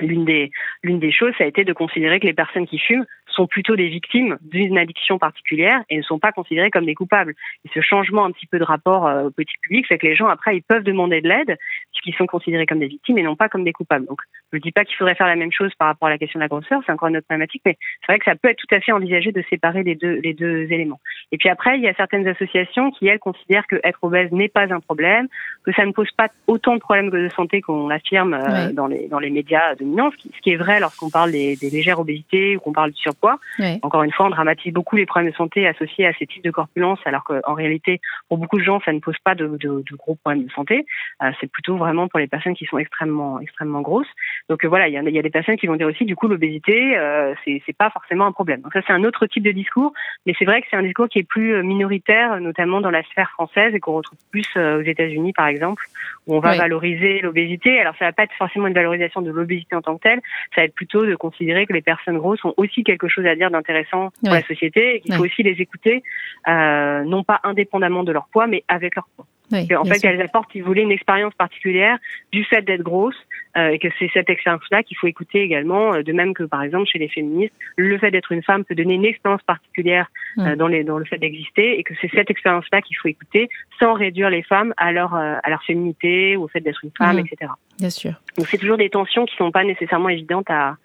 l'une 0.00 0.24
des 0.24 0.50
l'une 0.82 0.98
des 0.98 1.12
choses, 1.12 1.34
ça 1.36 1.44
a 1.44 1.46
été 1.46 1.64
de 1.64 1.72
considérer 1.74 2.18
que 2.18 2.26
les 2.26 2.32
personnes 2.32 2.66
qui 2.66 2.78
fument 2.78 3.06
sont 3.32 3.46
plutôt 3.46 3.76
des 3.76 3.88
victimes 3.88 4.38
d'une 4.42 4.78
addiction 4.78 5.18
particulière 5.18 5.82
et 5.90 5.96
ne 5.96 6.02
sont 6.02 6.18
pas 6.18 6.32
considérées 6.32 6.70
comme 6.70 6.86
des 6.86 6.94
coupables. 6.94 7.34
Et 7.64 7.70
ce 7.74 7.80
changement 7.80 8.24
un 8.24 8.30
petit 8.30 8.46
peu 8.46 8.58
de 8.58 8.64
rapport 8.64 9.06
euh, 9.06 9.24
au 9.24 9.30
petit 9.30 9.54
public 9.60 9.86
fait 9.86 9.98
que 9.98 10.06
les 10.06 10.14
gens 10.14 10.28
après 10.28 10.56
ils 10.56 10.62
peuvent 10.62 10.84
demander 10.84 11.20
de 11.20 11.28
l'aide 11.28 11.58
puisqu'ils 11.90 12.14
sont 12.14 12.26
considérés 12.26 12.66
comme 12.66 12.78
des 12.78 12.86
victimes 12.86 13.18
et 13.18 13.22
non 13.22 13.36
pas 13.36 13.48
comme 13.48 13.64
des 13.64 13.72
coupables. 13.72 14.06
Donc 14.06 14.20
je 14.52 14.58
ne 14.58 14.62
dis 14.62 14.72
pas 14.72 14.84
qu'il 14.84 14.96
faudrait 14.96 15.14
faire 15.14 15.26
la 15.26 15.36
même 15.36 15.52
chose 15.52 15.72
par 15.78 15.88
rapport 15.88 16.08
à 16.08 16.10
la 16.10 16.18
question 16.18 16.38
de 16.38 16.44
la 16.44 16.48
grosseur, 16.48 16.80
c'est 16.84 16.92
encore 16.92 17.08
une 17.08 17.16
autre 17.16 17.26
problématique, 17.26 17.62
mais 17.64 17.78
c'est 18.00 18.12
vrai 18.12 18.18
que 18.18 18.24
ça 18.24 18.34
peut 18.36 18.48
être 18.48 18.58
tout 18.58 18.74
à 18.74 18.80
fait 18.80 18.92
envisagé 18.92 19.32
de 19.32 19.42
séparer 19.48 19.82
les 19.82 19.94
deux 19.94 20.20
les 20.20 20.34
deux 20.34 20.70
éléments. 20.70 21.00
Et 21.32 21.38
puis 21.38 21.48
après 21.48 21.76
il 21.78 21.82
y 21.82 21.88
a 21.88 21.94
certaines 21.94 22.28
associations 22.28 22.90
qui 22.90 23.06
elles 23.06 23.18
considèrent 23.18 23.66
que 23.66 23.76
être 23.84 24.02
obèse 24.02 24.30
n'est 24.32 24.48
pas 24.48 24.72
un 24.72 24.80
problème, 24.80 25.28
que 25.64 25.72
ça 25.72 25.86
ne 25.86 25.92
pose 25.92 26.10
pas 26.12 26.28
autant 26.46 26.74
de 26.74 26.80
problèmes 26.80 27.10
de 27.10 27.28
santé 27.30 27.60
qu'on 27.60 27.88
l'affirme 27.88 28.34
euh, 28.34 28.72
dans 28.72 28.86
les 28.86 29.08
dans 29.08 29.18
les 29.18 29.30
médias 29.30 29.74
dominants, 29.74 30.10
ce 30.10 30.40
qui, 30.40 30.50
est 30.50 30.56
vrai 30.56 30.80
lorsqu'on 30.80 31.10
parle 31.10 31.32
des, 31.32 31.56
des 31.56 31.70
légères 31.70 32.00
obésités 32.00 32.56
ou 32.56 32.60
qu'on 32.60 32.72
parle 32.72 32.90
du 32.90 33.00
surpoids 33.00 33.21
Encore 33.82 34.02
une 34.02 34.12
fois, 34.12 34.26
on 34.26 34.30
dramatise 34.30 34.72
beaucoup 34.72 34.96
les 34.96 35.06
problèmes 35.06 35.30
de 35.30 35.36
santé 35.36 35.66
associés 35.66 36.06
à 36.06 36.12
ces 36.14 36.26
types 36.26 36.44
de 36.44 36.50
corpulence, 36.50 36.98
alors 37.04 37.24
qu'en 37.24 37.54
réalité, 37.54 38.00
pour 38.28 38.38
beaucoup 38.38 38.58
de 38.58 38.64
gens, 38.64 38.80
ça 38.84 38.92
ne 38.92 39.00
pose 39.00 39.16
pas 39.24 39.34
de, 39.34 39.46
de, 39.46 39.56
de 39.58 39.96
gros 39.96 40.16
problèmes 40.16 40.44
de 40.44 40.50
santé. 40.50 40.86
Euh, 41.22 41.30
c'est 41.40 41.50
plutôt 41.50 41.76
vraiment 41.76 42.08
pour 42.08 42.18
les 42.18 42.26
personnes 42.26 42.54
qui 42.54 42.66
sont 42.66 42.78
extrêmement 42.78 43.40
extrêmement 43.40 43.80
grosses. 43.80 44.08
Donc 44.48 44.64
euh, 44.64 44.68
voilà, 44.68 44.88
il 44.88 44.94
y, 44.94 44.98
a, 44.98 45.02
il 45.02 45.14
y, 45.14 45.18
a, 45.18 45.22
des 45.22 45.30
personnes 45.30 45.56
qui 45.56 45.66
vont 45.66 45.76
dire 45.76 45.86
aussi, 45.86 46.04
du 46.04 46.16
coup, 46.16 46.28
l'obésité, 46.28 46.96
euh, 46.96 47.34
c'est 47.44 47.76
pas 47.76 47.90
forcément 47.90 48.26
un 48.26 48.32
problème. 48.32 48.60
Donc 48.60 48.72
ça, 48.72 48.80
c'est 48.86 48.92
un 48.92 49.04
autre 49.04 49.26
type 49.26 49.42
de 49.42 49.52
discours, 49.52 49.92
mais 50.26 50.34
c'est 50.38 50.44
vrai 50.44 50.62
que 50.62 50.68
c'est 50.70 50.76
un 50.76 50.82
discours 50.82 51.08
qui 51.08 51.18
est 51.18 51.28
plus 51.28 51.54
euh, 51.54 51.62
minoritaire, 51.62 52.40
notamment 52.40 52.80
dans 52.80 52.90
la 52.90 53.02
sphère 53.04 53.30
française 53.30 53.74
et 53.74 53.80
qu'on 53.80 53.94
retrouve 53.94 54.18
plus 54.30 54.46
aux 54.56 54.82
États-Unis, 54.82 55.32
par 55.32 55.46
exemple, 55.46 55.84
où 56.26 56.36
on 56.36 56.40
va 56.40 56.56
valoriser 56.56 57.20
l'obésité. 57.20 57.80
Alors 57.80 57.94
ça 57.98 58.06
va 58.06 58.12
pas 58.12 58.24
être 58.24 58.34
forcément 58.34 58.66
une 58.66 58.74
valorisation 58.74 59.22
de 59.22 59.30
l'obésité 59.30 59.74
en 59.74 59.82
tant 59.82 59.96
que 59.96 60.02
telle, 60.02 60.20
ça 60.54 60.60
va 60.60 60.64
être 60.64 60.74
plutôt 60.74 61.04
de 61.04 61.14
considérer 61.14 61.66
que 61.66 61.72
les 61.72 61.82
personnes 61.82 62.18
grosses 62.18 62.44
ont 62.44 62.54
aussi 62.56 62.84
quelque 62.84 63.08
chose 63.12 63.26
à 63.26 63.34
dire 63.34 63.50
d'intéressant 63.50 64.10
pour 64.20 64.34
la 64.34 64.42
société 64.42 64.96
et 64.96 65.00
qu'il 65.00 65.14
faut 65.14 65.24
aussi 65.24 65.42
les 65.42 65.60
écouter, 65.60 66.02
euh, 66.48 67.04
non 67.04 67.22
pas 67.22 67.40
indépendamment 67.44 68.02
de 68.02 68.12
leur 68.12 68.26
poids, 68.28 68.46
mais 68.46 68.64
avec 68.68 68.94
leur 68.94 69.06
poids. 69.14 69.26
en 69.52 69.84
fait, 69.84 70.04
elles 70.04 70.22
apportent, 70.22 70.50
si 70.52 70.60
vous 70.60 70.66
voulez, 70.66 70.82
une 70.82 70.92
expérience 70.92 71.34
particulière 71.34 71.98
du 72.32 72.44
fait 72.44 72.62
d'être 72.62 72.82
grosse, 72.82 73.16
euh, 73.54 73.68
et 73.68 73.78
que 73.78 73.88
c'est 73.98 74.10
cette 74.14 74.30
expérience-là 74.30 74.82
qu'il 74.82 74.96
faut 74.96 75.06
écouter 75.06 75.42
également, 75.42 75.92
euh, 75.92 76.02
de 76.02 76.12
même 76.14 76.32
que 76.32 76.44
par 76.44 76.62
exemple 76.62 76.86
chez 76.86 76.98
les 76.98 77.08
féministes, 77.08 77.54
le 77.76 77.98
fait 77.98 78.10
d'être 78.10 78.32
une 78.32 78.42
femme 78.42 78.64
peut 78.64 78.74
donner 78.74 78.94
une 78.94 79.04
expérience 79.04 79.42
particulière 79.42 80.06
euh, 80.38 80.56
dans, 80.56 80.68
les, 80.68 80.84
dans 80.84 80.96
le 80.96 81.04
fait 81.04 81.18
d'exister, 81.18 81.78
et 81.78 81.82
que 81.82 81.92
c'est 82.00 82.10
cette 82.14 82.30
expérience-là 82.30 82.80
qu'il 82.80 82.96
faut 82.96 83.08
écouter, 83.08 83.50
sans 83.78 83.92
réduire 83.92 84.30
les 84.30 84.42
femmes 84.42 84.72
à 84.78 84.90
leur 84.90 85.14
à 85.14 85.50
leur 85.50 85.62
féminité 85.64 86.36
ou 86.36 86.44
au 86.44 86.48
fait 86.48 86.60
d'être 86.60 86.82
une 86.82 86.92
femme, 86.96 87.18
etc. 87.18 87.52
Bien 87.78 87.90
sûr. 87.90 88.12
Donc 88.38 88.46
c'est 88.46 88.56
toujours 88.56 88.78
des 88.78 88.88
tensions 88.88 89.26
qui 89.26 89.36
sont 89.36 89.50
pas 89.50 89.64
nécessairement 89.64 90.08
évidentes 90.08 90.48
à 90.48 90.76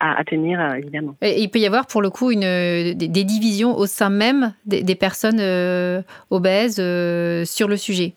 à, 0.00 0.24
tenir, 0.24 0.60
évidemment. 0.74 1.14
Et 1.22 1.42
il 1.42 1.50
peut 1.50 1.58
y 1.58 1.66
avoir 1.66 1.86
pour 1.86 2.02
le 2.02 2.10
coup 2.10 2.30
une, 2.30 2.40
des, 2.40 3.24
divisions 3.24 3.76
au 3.76 3.86
sein 3.86 4.10
même 4.10 4.54
des, 4.66 4.94
personnes 4.94 5.40
obèses 6.30 6.76
sur 6.76 7.68
le 7.68 7.76
sujet. 7.76 8.14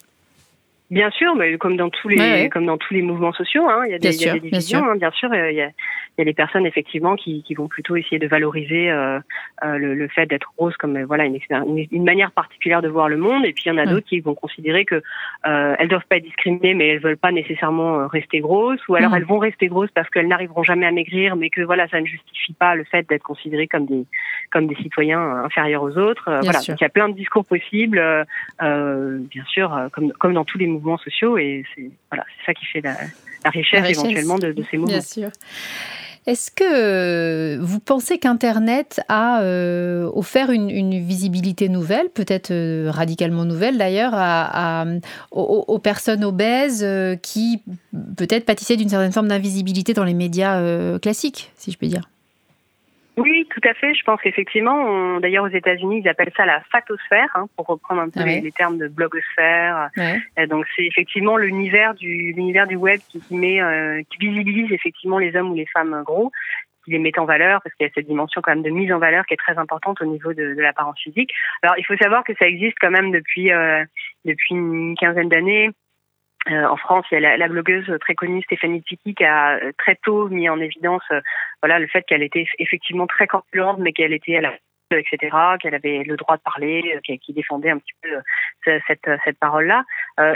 Bien 0.91 1.09
sûr, 1.11 1.35
mais 1.35 1.57
comme 1.57 1.77
dans 1.77 1.89
tous 1.89 2.07
les 2.07 2.49
comme 2.49 2.65
dans 2.65 2.77
tous 2.77 2.93
les 2.93 3.01
mouvements 3.01 3.33
sociaux, 3.33 3.67
hein, 3.67 3.83
il 3.85 3.91
y 3.91 3.95
a 3.95 3.99
des, 3.99 4.15
il 4.15 4.27
y 4.27 4.29
a 4.29 4.33
des 4.33 4.39
divisions. 4.39 4.79
Bien 4.79 4.85
sûr, 4.85 4.91
hein, 4.91 4.95
bien 4.97 5.11
sûr 5.11 5.33
il 5.33 5.55
y 5.55 5.61
a, 5.61 5.69
il 6.17 6.19
y 6.19 6.21
a 6.21 6.25
des 6.25 6.33
personnes 6.33 6.65
effectivement 6.65 7.15
qui, 7.15 7.41
qui 7.43 7.55
vont 7.55 7.67
plutôt 7.67 7.95
essayer 7.95 8.19
de 8.19 8.27
valoriser 8.27 8.91
euh, 8.91 9.19
euh 9.63 9.77
le, 9.77 9.95
le, 9.95 10.07
fait 10.07 10.27
d'être 10.27 10.51
rose 10.57 10.77
comme 10.77 10.95
euh, 10.97 11.05
voilà 11.05 11.25
une, 11.25 11.39
une, 11.91 12.03
manière 12.03 12.31
particulière 12.31 12.81
de 12.81 12.87
voir 12.87 13.09
le 13.09 13.17
monde, 13.17 13.45
et 13.45 13.53
puis 13.53 13.63
il 13.65 13.69
y 13.69 13.71
en 13.71 13.77
a 13.77 13.85
d'autres 13.85 14.05
qui 14.07 14.19
vont 14.19 14.35
considérer 14.35 14.85
que 14.85 15.01
euh, 15.47 15.75
elles 15.79 15.87
doivent 15.87 16.05
pas 16.07 16.17
être 16.17 16.23
discriminées, 16.23 16.75
mais 16.75 16.89
elles 16.89 16.99
veulent 16.99 17.17
pas 17.17 17.31
nécessairement 17.31 18.01
euh, 18.01 18.07
rester 18.07 18.39
grosses, 18.41 18.87
ou 18.87 18.95
alors 18.95 19.11
mm. 19.11 19.15
elles 19.15 19.25
vont 19.25 19.39
rester 19.39 19.67
grosses 19.67 19.91
parce 19.91 20.09
qu'elles 20.09 20.27
n'arriveront 20.27 20.63
jamais 20.63 20.85
à 20.85 20.91
maigrir, 20.91 21.35
mais 21.35 21.49
que 21.49 21.61
voilà 21.61 21.87
ça 21.87 21.99
ne 21.99 22.05
justifie 22.05 22.53
pas 22.53 22.75
le 22.75 22.83
fait 22.83 23.07
d'être 23.09 23.23
considérées 23.23 23.67
comme 23.67 23.87
des 23.87 24.05
comme 24.51 24.67
des 24.67 24.75
citoyens 24.75 25.43
inférieurs 25.43 25.81
aux 25.81 25.97
autres. 25.97 26.25
voilà, 26.43 26.59
donc 26.59 26.79
il 26.79 26.83
y 26.83 26.85
a 26.85 26.89
plein 26.89 27.09
de 27.09 27.15
discours 27.15 27.45
possibles, 27.45 28.01
bien 28.59 29.45
sûr, 29.47 29.89
comme 29.91 30.11
comme 30.13 30.33
dans 30.33 30.45
tous 30.45 30.59
les 30.59 30.67
mouvements 30.67 30.82
sociaux, 30.97 31.37
et 31.37 31.63
c'est 31.75 31.89
voilà 32.11 32.25
c'est 32.37 32.51
ça 32.51 32.53
qui 32.53 32.65
fait 32.65 32.81
la, 32.81 32.95
la 33.43 33.49
richesse, 33.49 33.89
éventuellement 33.89 34.37
de, 34.37 34.51
de 34.51 34.63
ces 34.69 34.77
mouvements. 34.77 34.93
Bien 34.93 35.01
sûr. 35.01 35.29
Est-ce 36.25 36.51
que 36.51 37.57
vous 37.59 37.79
pensez 37.81 38.17
qu'Internet 38.17 39.01
a 39.09 39.41
euh, 39.41 40.09
offert 40.13 40.51
une, 40.51 41.05
visibilité 41.05 41.67
nouvelle, 41.67 42.09
peut-être 42.09 42.51
euh, 42.51 42.89
radicalement 42.89 43.43
nouvelle 43.43 43.77
d'ailleurs, 43.77 44.13
à, 44.15 44.85
aux, 45.31 45.79
personnes 45.79 46.23
obèses 46.23 46.83
euh, 46.83 47.17
qui 47.17 47.61
peut-être 48.15 48.45
pâtissaient 48.45 48.77
d'une 48.77 48.89
certaine 48.89 49.11
forme 49.11 49.27
d'invisibilité 49.27 49.93
dans 49.93 50.05
les 50.05 50.13
médias 50.13 50.97
classiques, 50.99 51.51
si 51.57 51.71
je 51.71 51.77
puis 51.77 51.89
dire? 51.89 52.03
Oui, 53.17 53.47
tout 53.49 53.61
à 53.67 53.73
fait. 53.75 53.93
Je 53.93 54.03
pense 54.03 54.19
qu'effectivement, 54.21 55.19
d'ailleurs 55.19 55.45
aux 55.45 55.55
États-Unis, 55.55 56.01
ils 56.03 56.09
appellent 56.09 56.31
ça 56.35 56.45
la 56.45 56.61
fatosphère, 56.71 57.29
hein, 57.35 57.45
pour 57.55 57.67
reprendre 57.67 58.01
un 58.01 58.09
peu 58.09 58.21
ah 58.21 58.25
les, 58.25 58.51
termes 58.51 58.77
de 58.77 58.87
blogosphère. 58.87 59.89
donc 60.49 60.65
c'est 60.75 60.85
effectivement 60.85 61.37
l'univers 61.37 61.93
du 61.93 62.33
l'univers 62.33 62.65
du 62.65 62.75
web 62.75 62.99
qui, 63.09 63.21
met, 63.35 63.61
euh, 63.61 64.01
qui 64.09 64.17
visibilise 64.17 64.71
effectivement 64.71 65.19
les 65.19 65.35
hommes 65.35 65.51
ou 65.51 65.55
les 65.55 65.67
femmes 65.67 66.01
gros, 66.03 66.31
qui 66.83 66.91
les 66.91 66.99
met 66.99 67.17
en 67.19 67.25
valeur 67.25 67.61
parce 67.61 67.75
qu'il 67.75 67.85
y 67.85 67.89
a 67.89 67.93
cette 67.93 68.07
dimension 68.07 68.41
quand 68.41 68.51
même 68.51 68.63
de 68.63 68.69
mise 68.71 68.91
en 68.91 68.99
valeur 68.99 69.25
qui 69.25 69.35
est 69.35 69.37
très 69.37 69.57
importante 69.57 70.01
au 70.01 70.05
niveau 70.05 70.33
de, 70.33 70.55
de 70.55 70.61
l'apparence 70.61 70.99
physique. 70.99 71.31
Alors 71.61 71.75
il 71.77 71.85
faut 71.85 71.97
savoir 71.97 72.23
que 72.23 72.33
ça 72.39 72.47
existe 72.47 72.77
quand 72.81 72.91
même 72.91 73.11
depuis 73.11 73.51
euh, 73.51 73.83
depuis 74.25 74.55
une 74.55 74.95
quinzaine 74.99 75.29
d'années. 75.29 75.69
Euh, 76.49 76.65
en 76.65 76.75
France, 76.75 77.05
il 77.11 77.21
y 77.21 77.25
a 77.25 77.37
la, 77.37 77.47
blogueuse 77.47 77.89
très 78.01 78.15
connue 78.15 78.41
Stéphanie 78.43 78.83
Tiki 78.83 79.15
qui 79.15 79.23
a 79.23 79.55
euh, 79.55 79.71
très 79.77 79.95
tôt 80.03 80.27
mis 80.27 80.49
en 80.49 80.59
évidence 80.59 81.03
euh, 81.11 81.21
voilà 81.61 81.79
le 81.79 81.87
fait 81.87 82.03
qu'elle 82.03 82.21
était 82.21 82.45
effectivement 82.59 83.07
très 83.07 83.27
corpulente, 83.27 83.79
mais 83.79 83.93
qu'elle 83.93 84.11
était 84.11 84.35
à 84.35 84.41
la 84.41 84.53
etc., 84.91 85.35
qu'elle 85.59 85.75
avait 85.75 86.03
le 86.03 86.15
droit 86.15 86.37
de 86.37 86.41
parler, 86.41 86.99
qui 87.03 87.33
défendait 87.33 87.71
un 87.71 87.79
petit 87.79 87.93
peu 88.01 88.09
cette, 88.87 89.09
cette 89.25 89.39
parole-là. 89.39 89.83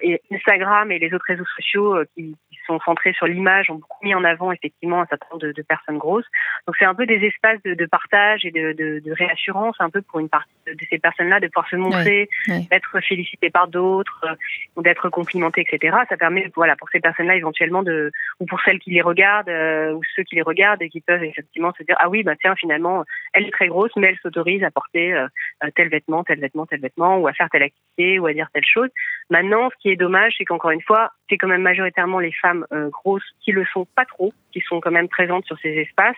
et 0.01 0.21
Instagram 0.31 0.91
et 0.91 0.99
les 0.99 1.13
autres 1.13 1.25
réseaux 1.27 1.45
sociaux 1.55 1.97
qui, 2.15 2.35
sont 2.67 2.79
centrés 2.81 3.13
sur 3.13 3.25
l'image 3.25 3.69
ont 3.71 3.75
beaucoup 3.75 4.05
mis 4.05 4.13
en 4.13 4.23
avant 4.23 4.51
effectivement 4.51 5.01
un 5.01 5.05
certain 5.05 5.25
nombre 5.31 5.41
de, 5.41 5.51
de 5.53 5.61
personnes 5.63 5.97
grosses. 5.97 6.25
Donc 6.67 6.75
c'est 6.77 6.85
un 6.85 6.93
peu 6.93 7.05
des 7.05 7.25
espaces 7.25 7.61
de, 7.63 7.73
de 7.73 7.85
partage 7.85 8.45
et 8.45 8.51
de, 8.51 8.73
de, 8.73 9.11
réassurance 9.11 9.75
un 9.79 9.89
peu 9.89 10.01
pour 10.01 10.19
une 10.19 10.29
partie 10.29 10.51
de, 10.67 10.75
ces 10.89 10.99
personnes-là 10.99 11.39
de 11.39 11.47
pouvoir 11.47 11.69
se 11.69 11.75
montrer, 11.77 12.29
d'être 12.47 12.99
félicitées 13.01 13.49
par 13.49 13.67
d'autres 13.67 14.25
euh, 14.25 14.35
ou 14.75 14.81
d'être 14.81 15.09
complimentées, 15.09 15.65
etc. 15.67 15.97
Ça 16.09 16.17
permet 16.17 16.51
voilà 16.55 16.75
pour 16.75 16.89
ces 16.89 16.99
personnes-là 16.99 17.35
éventuellement 17.35 17.83
de 17.83 18.11
ou 18.39 18.45
pour 18.45 18.59
celles 18.61 18.79
qui 18.79 18.91
les 18.91 19.01
regardent 19.01 19.49
euh, 19.49 19.93
ou 19.93 20.01
ceux 20.15 20.23
qui 20.23 20.35
les 20.35 20.41
regardent 20.41 20.81
et 20.81 20.89
qui 20.89 21.01
peuvent 21.01 21.23
effectivement 21.23 21.73
se 21.77 21.83
dire 21.83 21.95
ah 21.99 22.09
oui 22.09 22.23
bah 22.23 22.35
tiens 22.39 22.55
finalement 22.55 23.05
elle 23.33 23.45
est 23.45 23.51
très 23.51 23.67
grosse 23.67 23.91
mais 23.95 24.07
elle 24.07 24.17
s'autorise 24.17 24.46
à 24.63 24.71
porter 24.71 25.13
euh, 25.13 25.27
tel 25.75 25.89
vêtement, 25.89 26.23
tel 26.23 26.39
vêtement, 26.39 26.65
tel 26.65 26.79
vêtement 26.79 27.17
ou 27.17 27.27
à 27.27 27.33
faire 27.33 27.49
telle 27.49 27.63
activité 27.63 28.19
ou 28.19 28.25
à 28.27 28.33
dire 28.33 28.47
telle 28.53 28.65
chose. 28.65 28.89
Maintenant 29.29 29.69
ce 29.69 29.75
qui 29.81 29.89
est 29.89 29.95
dommage 29.95 30.33
c'est 30.37 30.45
qu'encore 30.45 30.71
une 30.71 30.81
fois 30.81 31.11
c'est 31.29 31.37
quand 31.37 31.47
même 31.47 31.61
majoritairement 31.61 32.19
les 32.19 32.31
femmes 32.31 32.65
euh, 32.71 32.89
grosses 32.89 33.29
qui 33.43 33.51
le 33.51 33.65
sont 33.65 33.85
pas 33.95 34.05
trop, 34.05 34.33
qui 34.51 34.61
sont 34.61 34.79
quand 34.79 34.91
même 34.91 35.09
présentes 35.09 35.45
sur 35.45 35.57
ces 35.59 35.69
espaces. 35.69 36.17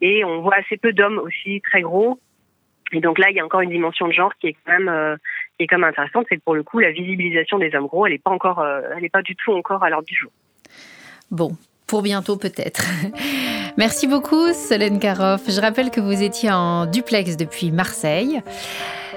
Et 0.00 0.24
on 0.24 0.42
voit 0.42 0.56
assez 0.56 0.76
peu 0.76 0.92
d'hommes 0.92 1.18
aussi 1.18 1.60
très 1.62 1.82
gros. 1.82 2.18
Et 2.92 3.00
donc 3.00 3.18
là, 3.18 3.30
il 3.30 3.36
y 3.36 3.40
a 3.40 3.44
encore 3.44 3.60
une 3.60 3.70
dimension 3.70 4.08
de 4.08 4.12
genre 4.12 4.34
qui 4.36 4.48
est 4.48 4.56
quand 4.64 4.72
même 4.72 4.88
euh, 4.88 5.16
qui 5.56 5.64
est 5.64 5.66
quand 5.66 5.78
même 5.78 5.90
intéressante, 5.90 6.26
c'est 6.28 6.36
que 6.36 6.42
pour 6.42 6.54
le 6.54 6.62
coup, 6.62 6.78
la 6.78 6.90
visibilisation 6.90 7.58
des 7.58 7.74
hommes 7.74 7.86
gros, 7.86 8.06
elle 8.06 8.12
n'est 8.12 8.18
pas 8.18 8.30
encore, 8.30 8.60
euh, 8.60 8.80
elle 8.96 9.04
est 9.04 9.10
pas 9.10 9.22
du 9.22 9.36
tout 9.36 9.52
encore 9.52 9.84
à 9.84 9.90
l'ordre 9.90 10.06
du 10.06 10.16
jour. 10.16 10.30
Bon, 11.30 11.52
pour 11.90 12.00
bientôt 12.02 12.36
peut-être. 12.36 12.84
Merci 13.76 14.06
beaucoup, 14.06 14.52
Solène 14.52 15.00
Karoff. 15.00 15.40
Je 15.48 15.60
rappelle 15.60 15.90
que 15.90 16.00
vous 16.00 16.22
étiez 16.22 16.52
en 16.52 16.86
duplex 16.86 17.36
depuis 17.36 17.72
Marseille. 17.72 18.40